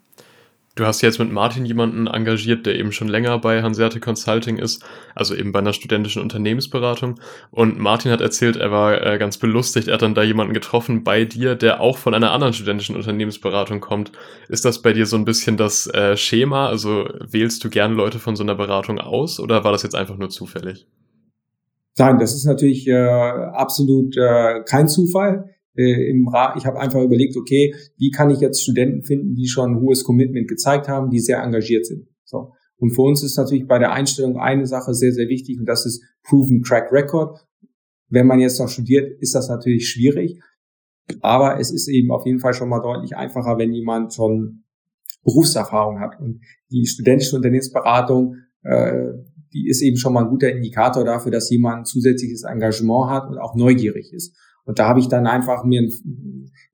[0.75, 4.81] Du hast jetzt mit Martin jemanden engagiert, der eben schon länger bei Hanserte Consulting ist,
[5.13, 7.19] also eben bei einer studentischen Unternehmensberatung.
[7.51, 11.03] Und Martin hat erzählt, er war äh, ganz belustigt, er hat dann da jemanden getroffen
[11.03, 14.13] bei dir, der auch von einer anderen studentischen Unternehmensberatung kommt.
[14.47, 16.67] Ist das bei dir so ein bisschen das äh, Schema?
[16.67, 20.17] Also wählst du gern Leute von so einer Beratung aus oder war das jetzt einfach
[20.17, 20.87] nur zufällig?
[21.97, 25.49] Nein, das ist natürlich äh, absolut äh, kein Zufall.
[25.75, 29.47] Äh, im Ra ich habe einfach überlegt, okay, wie kann ich jetzt Studenten finden, die
[29.47, 32.07] schon ein hohes Commitment gezeigt haben, die sehr engagiert sind.
[32.23, 32.53] So.
[32.77, 35.85] Und für uns ist natürlich bei der Einstellung eine Sache sehr, sehr wichtig und das
[35.85, 37.45] ist Proven Track Record.
[38.07, 40.39] Wenn man jetzt noch studiert, ist das natürlich schwierig.
[41.21, 44.63] Aber es ist eben auf jeden Fall schon mal deutlich einfacher, wenn jemand schon
[45.23, 46.19] Berufserfahrung hat.
[46.19, 49.09] Und die studentische Unternehmensberatung äh,
[49.53, 53.37] die ist eben schon mal ein guter Indikator dafür, dass jemand zusätzliches Engagement hat und
[53.37, 54.35] auch neugierig ist.
[54.69, 55.89] Und da habe ich dann einfach mir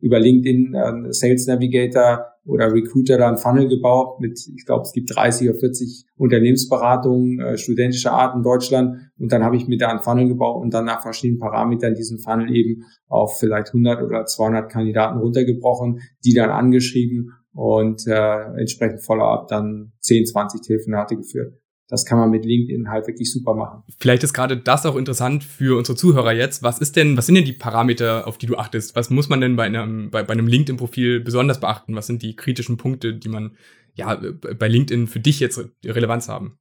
[0.02, 4.92] über LinkedIn einen Sales Navigator oder Recruiter da einen Funnel gebaut mit, ich glaube, es
[4.92, 8.98] gibt 30 oder 40 Unternehmensberatungen äh, studentischer Art in Deutschland.
[9.18, 12.20] Und dann habe ich mir da einen Funnel gebaut und dann nach verschiedenen Parametern diesen
[12.20, 19.06] Funnel eben auf vielleicht 100 oder 200 Kandidaten runtergebrochen, die dann angeschrieben und äh, entsprechend
[19.06, 21.54] Follow-up dann 10, 20 Telefonate geführt
[21.88, 23.84] das kann man mit LinkedIn halt wirklich super machen.
[24.00, 26.64] Vielleicht ist gerade das auch interessant für unsere Zuhörer jetzt.
[26.64, 28.96] Was ist denn, was sind denn die Parameter, auf die du achtest?
[28.96, 31.96] Was muss man denn bei einem, bei, bei einem LinkedIn-Profil besonders beachten?
[31.96, 33.52] Was sind die kritischen Punkte, die man
[33.94, 34.20] ja
[34.58, 36.58] bei LinkedIn für dich jetzt Relevanz haben?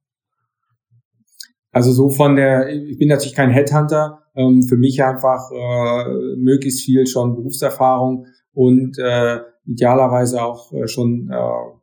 [1.71, 6.85] Also so von der, ich bin natürlich kein Headhunter, ähm, für mich einfach äh, möglichst
[6.85, 11.74] viel schon Berufserfahrung und äh, idealerweise auch äh, schon äh,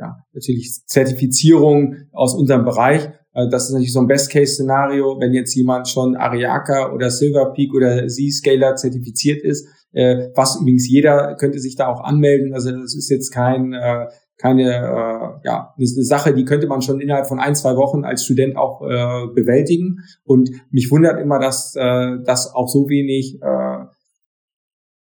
[0.00, 3.10] ja, natürlich Zertifizierung aus unserem Bereich.
[3.34, 7.74] Äh, das ist natürlich so ein Best-Case-Szenario, wenn jetzt jemand schon Ariaka oder Silver Peak
[7.74, 12.54] oder Z-Scaler zertifiziert ist, äh, was übrigens jeder könnte sich da auch anmelden.
[12.54, 14.06] Also das ist jetzt kein äh,
[14.38, 18.56] keine ja eine Sache, die könnte man schon innerhalb von ein zwei Wochen als Student
[18.56, 19.98] auch bewältigen.
[20.24, 23.38] Und mich wundert immer, dass dass auch so wenig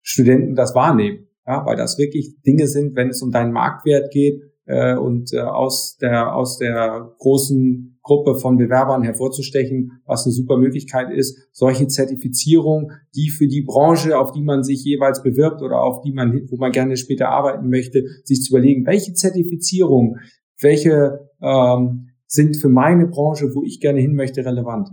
[0.02, 4.42] Studenten das wahrnehmen, ja, weil das wirklich Dinge sind, wenn es um deinen Marktwert geht,
[4.70, 10.58] äh, und äh, aus der aus der großen Gruppe von Bewerbern hervorzustechen, was eine super
[10.58, 15.82] Möglichkeit ist, solche Zertifizierung, die für die Branche, auf die man sich jeweils bewirbt oder
[15.82, 20.18] auf die man, wo man gerne später arbeiten möchte, sich zu überlegen, welche Zertifizierung,
[20.62, 24.90] welche ähm, sind für meine Branche, wo ich gerne hin möchte, relevant.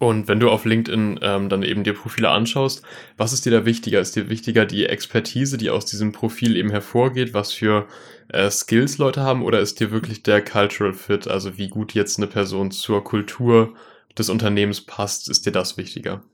[0.00, 2.82] Und wenn du auf LinkedIn ähm, dann eben dir Profile anschaust,
[3.18, 4.00] was ist dir da wichtiger?
[4.00, 7.86] Ist dir wichtiger die Expertise, die aus diesem Profil eben hervorgeht, was für
[8.28, 12.16] äh, Skills Leute haben, oder ist dir wirklich der Cultural Fit, also wie gut jetzt
[12.16, 13.74] eine Person zur Kultur
[14.16, 16.24] des Unternehmens passt, ist dir das wichtiger?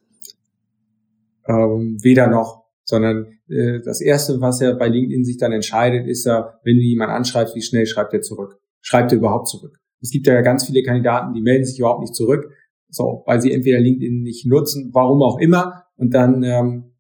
[1.49, 6.25] Ähm, weder noch, sondern äh, das Erste, was ja bei LinkedIn sich dann entscheidet, ist
[6.25, 8.61] ja, wenn du jemanden anschreibst, wie schnell schreibt er zurück?
[8.81, 9.81] Schreibt er überhaupt zurück?
[10.01, 12.53] Es gibt ja ganz viele Kandidaten, die melden sich überhaupt nicht zurück
[12.97, 15.85] so, weil sie entweder LinkedIn nicht nutzen, warum auch immer.
[15.97, 16.95] Und dann ähm,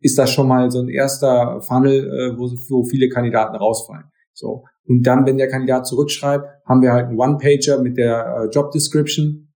[0.00, 4.04] ist das schon mal so ein erster Funnel, äh, wo, wo viele Kandidaten rausfallen.
[4.34, 4.64] So.
[4.86, 8.70] Und dann, wenn der Kandidat zurückschreibt, haben wir halt einen One-Pager mit der äh, Job
[8.70, 9.52] Description.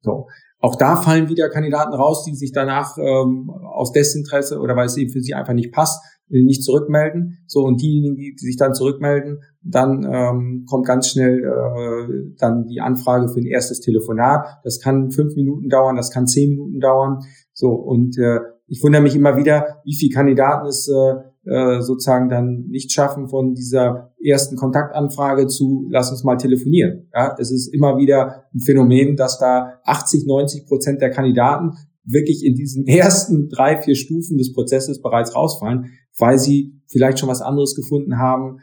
[0.00, 0.28] So.
[0.58, 4.96] Auch da fallen wieder Kandidaten raus, die sich danach ähm, aus Desinteresse oder weil es
[4.96, 7.38] eben für sie einfach nicht passt, nicht zurückmelden.
[7.46, 12.80] So und diejenigen, die sich dann zurückmelden, dann ähm, kommt ganz schnell äh, dann die
[12.80, 14.46] Anfrage für ein erstes Telefonat.
[14.64, 17.20] Das kann fünf Minuten dauern, das kann zehn Minuten dauern.
[17.52, 21.14] So und äh, ich wundere mich immer wieder, wie viele Kandidaten es äh,
[21.48, 27.08] äh, sozusagen dann nicht schaffen, von dieser ersten Kontaktanfrage zu lass uns mal telefonieren.
[27.14, 31.72] Ja, es ist immer wieder ein Phänomen, dass da 80, 90 Prozent der Kandidaten
[32.06, 37.28] wirklich in diesen ersten drei, vier Stufen des Prozesses bereits rausfallen, weil sie vielleicht schon
[37.28, 38.60] was anderes gefunden haben,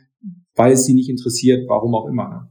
[0.56, 2.30] weil es sie nicht interessiert, warum auch immer.
[2.30, 2.50] Ne?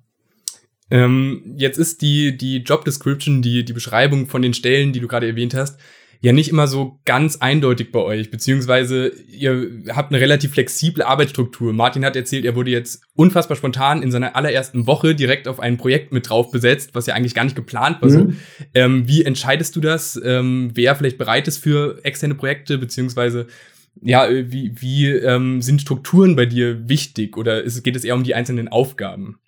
[0.91, 5.09] Ähm, jetzt ist die, die Job Description, die, die Beschreibung von den Stellen, die du
[5.09, 5.79] gerade erwähnt hast,
[6.23, 11.73] ja nicht immer so ganz eindeutig bei euch, beziehungsweise ihr habt eine relativ flexible Arbeitsstruktur.
[11.73, 15.79] Martin hat erzählt, er wurde jetzt unfassbar spontan in seiner allerersten Woche direkt auf ein
[15.79, 18.09] Projekt mit drauf besetzt, was ja eigentlich gar nicht geplant war.
[18.09, 18.13] Mhm.
[18.13, 18.33] So.
[18.73, 23.49] Ähm, wie entscheidest du das, ähm, wer vielleicht bereit ist für externe Projekte, beziehungsweise
[24.01, 28.23] ja, wie, wie ähm, sind Strukturen bei dir wichtig oder ist, geht es eher um
[28.23, 29.41] die einzelnen Aufgaben?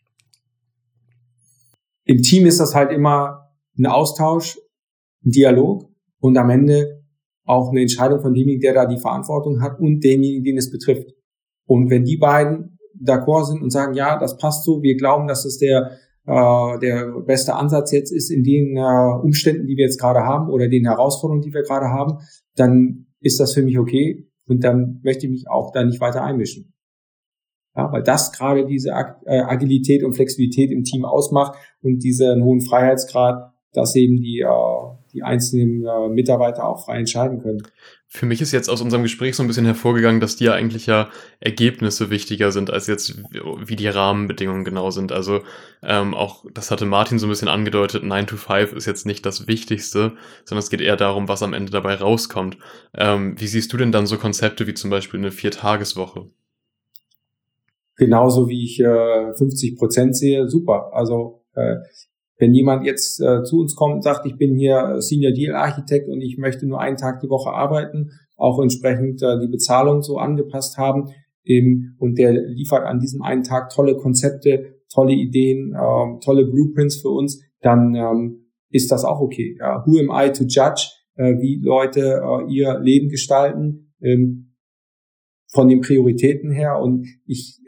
[2.04, 4.58] Im Team ist das halt immer ein Austausch,
[5.24, 5.93] ein Dialog
[6.24, 7.02] und am Ende
[7.44, 11.10] auch eine Entscheidung von demjenigen, der da die Verantwortung hat und demjenigen, den es betrifft.
[11.66, 15.44] Und wenn die beiden d'accord sind und sagen, ja, das passt so, wir glauben, dass
[15.44, 20.00] es der, äh, der beste Ansatz jetzt ist in den äh, Umständen, die wir jetzt
[20.00, 22.20] gerade haben oder den Herausforderungen, die wir gerade haben,
[22.56, 26.24] dann ist das für mich okay und dann möchte ich mich auch da nicht weiter
[26.24, 26.72] einmischen.
[27.76, 28.92] Ja, weil das gerade diese
[29.26, 34.94] äh, Agilität und Flexibilität im Team ausmacht und diesen hohen Freiheitsgrad, dass eben die äh,
[35.14, 37.62] die einzelnen äh, Mitarbeiter auch frei entscheiden können.
[38.08, 41.08] Für mich ist jetzt aus unserem Gespräch so ein bisschen hervorgegangen, dass dir eigentlich ja
[41.40, 45.12] Ergebnisse wichtiger sind, als jetzt wie die Rahmenbedingungen genau sind.
[45.12, 45.40] Also
[45.82, 49.24] ähm, auch, das hatte Martin so ein bisschen angedeutet, 9 to 5 ist jetzt nicht
[49.24, 50.12] das Wichtigste,
[50.44, 52.58] sondern es geht eher darum, was am Ende dabei rauskommt.
[52.96, 56.26] Ähm, wie siehst du denn dann so Konzepte wie zum Beispiel eine Viertageswoche?
[57.96, 60.90] Genauso wie ich äh, 50 Prozent sehe, super.
[60.92, 61.76] Also äh,
[62.38, 66.08] wenn jemand jetzt äh, zu uns kommt und sagt, ich bin hier Senior Deal Architekt
[66.08, 70.18] und ich möchte nur einen Tag die Woche arbeiten, auch entsprechend äh, die Bezahlung so
[70.18, 71.10] angepasst haben,
[71.44, 76.96] eben, und der liefert an diesem einen Tag tolle Konzepte, tolle Ideen, ähm, tolle Blueprints
[76.96, 79.56] für uns, dann ähm, ist das auch okay.
[79.58, 79.84] Ja.
[79.86, 84.54] Who am I to judge, äh, wie Leute äh, ihr Leben gestalten, ähm,
[85.52, 87.60] von den Prioritäten her und ich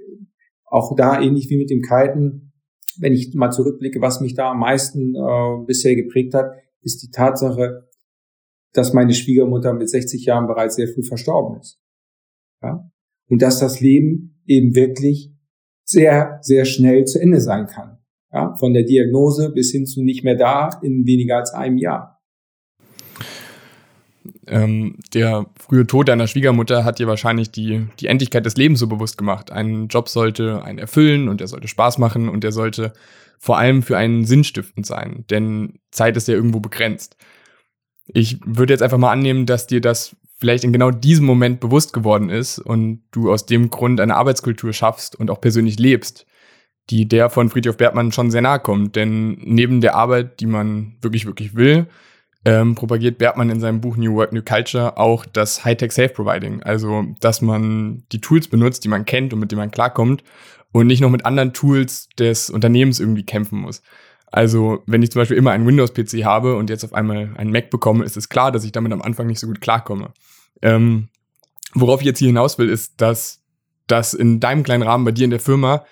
[0.65, 2.46] auch da ähnlich wie mit dem Kiten,
[2.99, 7.11] wenn ich mal zurückblicke, was mich da am meisten äh, bisher geprägt hat, ist die
[7.11, 7.89] Tatsache,
[8.73, 11.81] dass meine Schwiegermutter mit 60 Jahren bereits sehr früh verstorben ist.
[12.63, 12.91] Ja?
[13.29, 15.33] Und dass das Leben eben wirklich
[15.85, 17.99] sehr, sehr schnell zu Ende sein kann.
[18.33, 18.55] Ja?
[18.57, 22.16] Von der Diagnose bis hin zu nicht mehr da in weniger als einem Jahr
[24.47, 28.87] ähm, der frühe Tod deiner Schwiegermutter hat dir wahrscheinlich die, die Endlichkeit des Lebens so
[28.87, 29.51] bewusst gemacht.
[29.51, 32.93] Ein Job sollte einen erfüllen und er sollte Spaß machen und er sollte
[33.39, 37.17] vor allem für einen sinnstiftend sein, denn Zeit ist ja irgendwo begrenzt.
[38.07, 41.93] Ich würde jetzt einfach mal annehmen, dass dir das vielleicht in genau diesem Moment bewusst
[41.93, 46.27] geworden ist und du aus dem Grund eine Arbeitskultur schaffst und auch persönlich lebst,
[46.91, 48.97] die der von Friedhof Bertmann schon sehr nahe kommt.
[48.97, 51.89] Denn neben der Arbeit, die man wirklich, wirklich will,
[52.47, 56.63] ähm, propagiert Bergmann in seinem Buch New Work, New Culture auch das Hightech Safe Providing.
[56.63, 60.23] Also, dass man die Tools benutzt, die man kennt und mit denen man klarkommt
[60.71, 63.83] und nicht noch mit anderen Tools des Unternehmens irgendwie kämpfen muss.
[64.31, 67.69] Also, wenn ich zum Beispiel immer einen Windows-PC habe und jetzt auf einmal einen Mac
[67.69, 70.13] bekomme, ist es klar, dass ich damit am Anfang nicht so gut klarkomme.
[70.63, 71.09] Ähm,
[71.75, 73.43] worauf ich jetzt hier hinaus will, ist, dass
[73.89, 75.85] das in deinem kleinen Rahmen bei dir in der Firma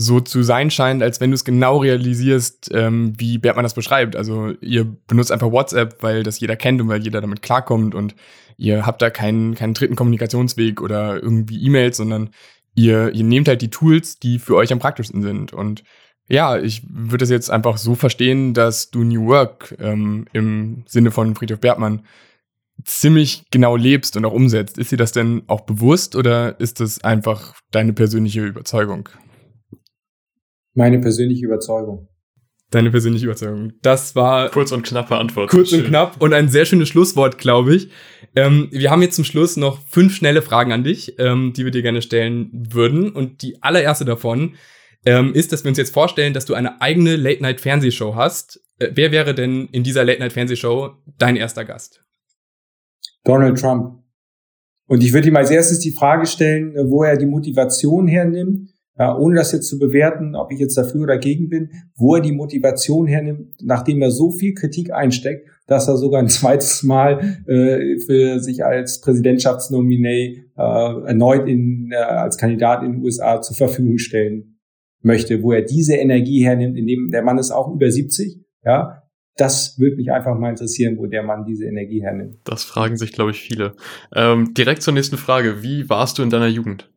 [0.00, 4.14] so zu sein scheint, als wenn du es genau realisierst, ähm, wie Bertmann das beschreibt.
[4.14, 8.14] Also ihr benutzt einfach WhatsApp, weil das jeder kennt und weil jeder damit klarkommt und
[8.56, 12.30] ihr habt da keinen, keinen dritten Kommunikationsweg oder irgendwie E-Mails, sondern
[12.76, 15.52] ihr, ihr nehmt halt die Tools, die für euch am praktischsten sind.
[15.52, 15.82] Und
[16.28, 21.10] ja, ich würde es jetzt einfach so verstehen, dass du New Work ähm, im Sinne
[21.10, 22.02] von Friedhof Bertmann
[22.84, 24.78] ziemlich genau lebst und auch umsetzt.
[24.78, 29.08] Ist dir das denn auch bewusst oder ist das einfach deine persönliche Überzeugung?
[30.78, 32.06] Meine persönliche Überzeugung.
[32.70, 33.72] Deine persönliche Überzeugung.
[33.82, 34.48] Das war.
[34.48, 35.50] Kurz und knappe Antwort.
[35.50, 37.90] Kurz und knapp und ein sehr schönes Schlusswort, glaube ich.
[38.36, 41.72] Ähm, wir haben jetzt zum Schluss noch fünf schnelle Fragen an dich, ähm, die wir
[41.72, 43.10] dir gerne stellen würden.
[43.10, 44.54] Und die allererste davon
[45.04, 48.62] ähm, ist, dass wir uns jetzt vorstellen, dass du eine eigene Late-Night-Fernsehshow hast.
[48.78, 52.04] Äh, wer wäre denn in dieser Late-Night-Fernsehshow dein erster Gast?
[53.24, 54.00] Donald Trump.
[54.86, 59.16] Und ich würde ihm als erstes die Frage stellen, wo er die Motivation hernimmt, ja,
[59.16, 62.32] ohne das jetzt zu bewerten, ob ich jetzt dafür oder dagegen bin, wo er die
[62.32, 67.98] Motivation hernimmt, nachdem er so viel Kritik einsteckt, dass er sogar ein zweites Mal äh,
[68.00, 70.60] für sich als Präsidentschaftsnominee äh,
[71.06, 74.58] erneut in, äh, als Kandidat in den USA zur Verfügung stellen
[75.00, 79.04] möchte, wo er diese Energie hernimmt, indem der Mann ist auch über 70, ja,
[79.36, 82.38] das würde mich einfach mal interessieren, wo der Mann diese Energie hernimmt.
[82.42, 83.76] Das fragen sich, glaube ich, viele.
[84.12, 85.62] Ähm, direkt zur nächsten Frage.
[85.62, 86.90] Wie warst du in deiner Jugend?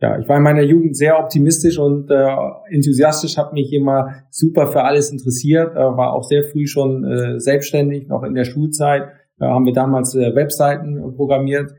[0.00, 2.36] Ja, ich war in meiner Jugend sehr optimistisch und äh,
[2.70, 7.40] enthusiastisch, habe mich immer super für alles interessiert, äh, war auch sehr früh schon äh,
[7.40, 9.08] selbstständig, noch in der Schulzeit
[9.40, 11.72] äh, haben wir damals äh, Webseiten äh, programmiert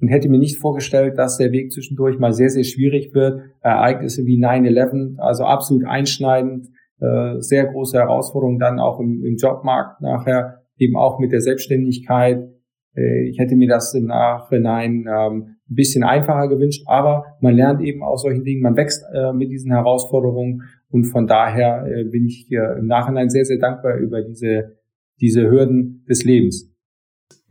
[0.00, 3.40] und hätte mir nicht vorgestellt, dass der Weg zwischendurch mal sehr, sehr schwierig wird.
[3.60, 6.68] Ereignisse wie 9-11, also absolut einschneidend,
[7.00, 12.48] äh, sehr große Herausforderungen dann auch im, im Jobmarkt nachher eben auch mit der Selbstständigkeit.
[12.96, 17.80] Äh, ich hätte mir das im Nachhinein ähm, ein bisschen einfacher gewünscht, aber man lernt
[17.80, 22.26] eben aus solchen Dingen, man wächst äh, mit diesen Herausforderungen und von daher äh, bin
[22.26, 24.76] ich hier im Nachhinein sehr, sehr dankbar über diese,
[25.20, 26.70] diese Hürden des Lebens.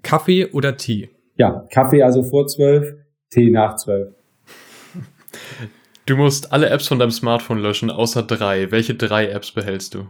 [0.04, 1.10] Kaffee oder Tee?
[1.38, 2.96] Ja, Kaffee also vor zwölf,
[3.32, 4.14] Tee nach zwölf.
[6.06, 8.72] Du musst alle Apps von deinem Smartphone löschen, außer drei.
[8.72, 10.06] Welche drei Apps behältst du?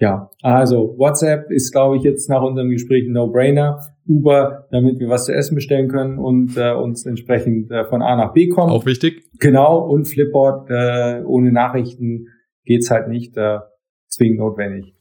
[0.00, 3.80] Ja, also WhatsApp ist, glaube ich, jetzt nach unserem Gespräch ein No-Brainer.
[4.06, 8.16] Uber, damit wir was zu essen bestellen können und äh, uns entsprechend äh, von A
[8.16, 8.72] nach B kommen.
[8.72, 9.24] Auch wichtig.
[9.38, 12.28] Genau, und Flipboard, äh, ohne Nachrichten
[12.64, 13.58] geht's halt nicht, äh,
[14.08, 14.94] zwingend notwendig.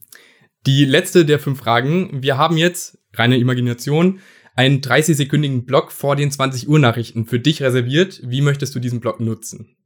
[0.66, 2.10] Die letzte der fünf Fragen.
[2.22, 4.20] Wir haben jetzt, reine Imagination,
[4.56, 8.22] einen 30-sekündigen Block vor den 20 Uhr Nachrichten für dich reserviert.
[8.26, 9.78] Wie möchtest du diesen Block nutzen?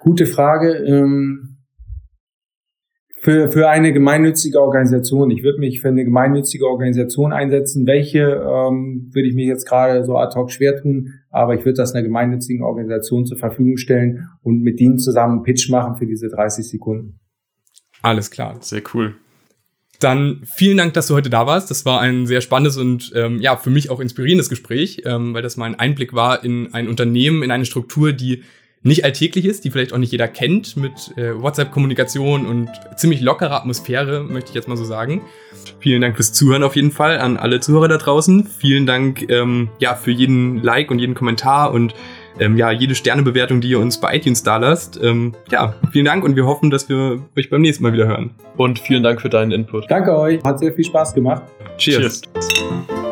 [0.00, 0.72] Gute Frage.
[0.84, 1.58] Ähm,
[3.22, 5.30] für, für eine gemeinnützige Organisation.
[5.30, 7.86] Ich würde mich für eine gemeinnützige Organisation einsetzen.
[7.86, 11.74] Welche ähm, würde ich mich jetzt gerade so ad hoc schwer tun, aber ich würde
[11.74, 16.04] das einer gemeinnützigen Organisation zur Verfügung stellen und mit denen zusammen einen Pitch machen für
[16.04, 17.20] diese 30 Sekunden.
[18.02, 18.56] Alles klar.
[18.58, 19.14] Sehr cool.
[20.00, 21.70] Dann vielen Dank, dass du heute da warst.
[21.70, 25.42] Das war ein sehr spannendes und ähm, ja für mich auch inspirierendes Gespräch, ähm, weil
[25.42, 28.42] das mal ein Einblick war in ein Unternehmen, in eine Struktur, die
[28.82, 33.56] nicht alltäglich ist, die vielleicht auch nicht jeder kennt, mit äh, WhatsApp-Kommunikation und ziemlich lockerer
[33.56, 35.22] Atmosphäre, möchte ich jetzt mal so sagen.
[35.78, 38.46] Vielen Dank fürs Zuhören auf jeden Fall an alle Zuhörer da draußen.
[38.46, 41.94] Vielen Dank ähm, ja für jeden Like und jeden Kommentar und
[42.40, 44.98] ähm, ja jede Sternebewertung, die ihr uns bei iTunes da lasst.
[45.02, 48.30] Ähm, ja, vielen Dank und wir hoffen, dass wir euch beim nächsten Mal wieder hören.
[48.56, 49.90] Und vielen Dank für deinen Input.
[49.90, 51.42] Danke euch, hat sehr viel Spaß gemacht.
[51.78, 52.22] Cheers.
[52.22, 53.11] Cheers.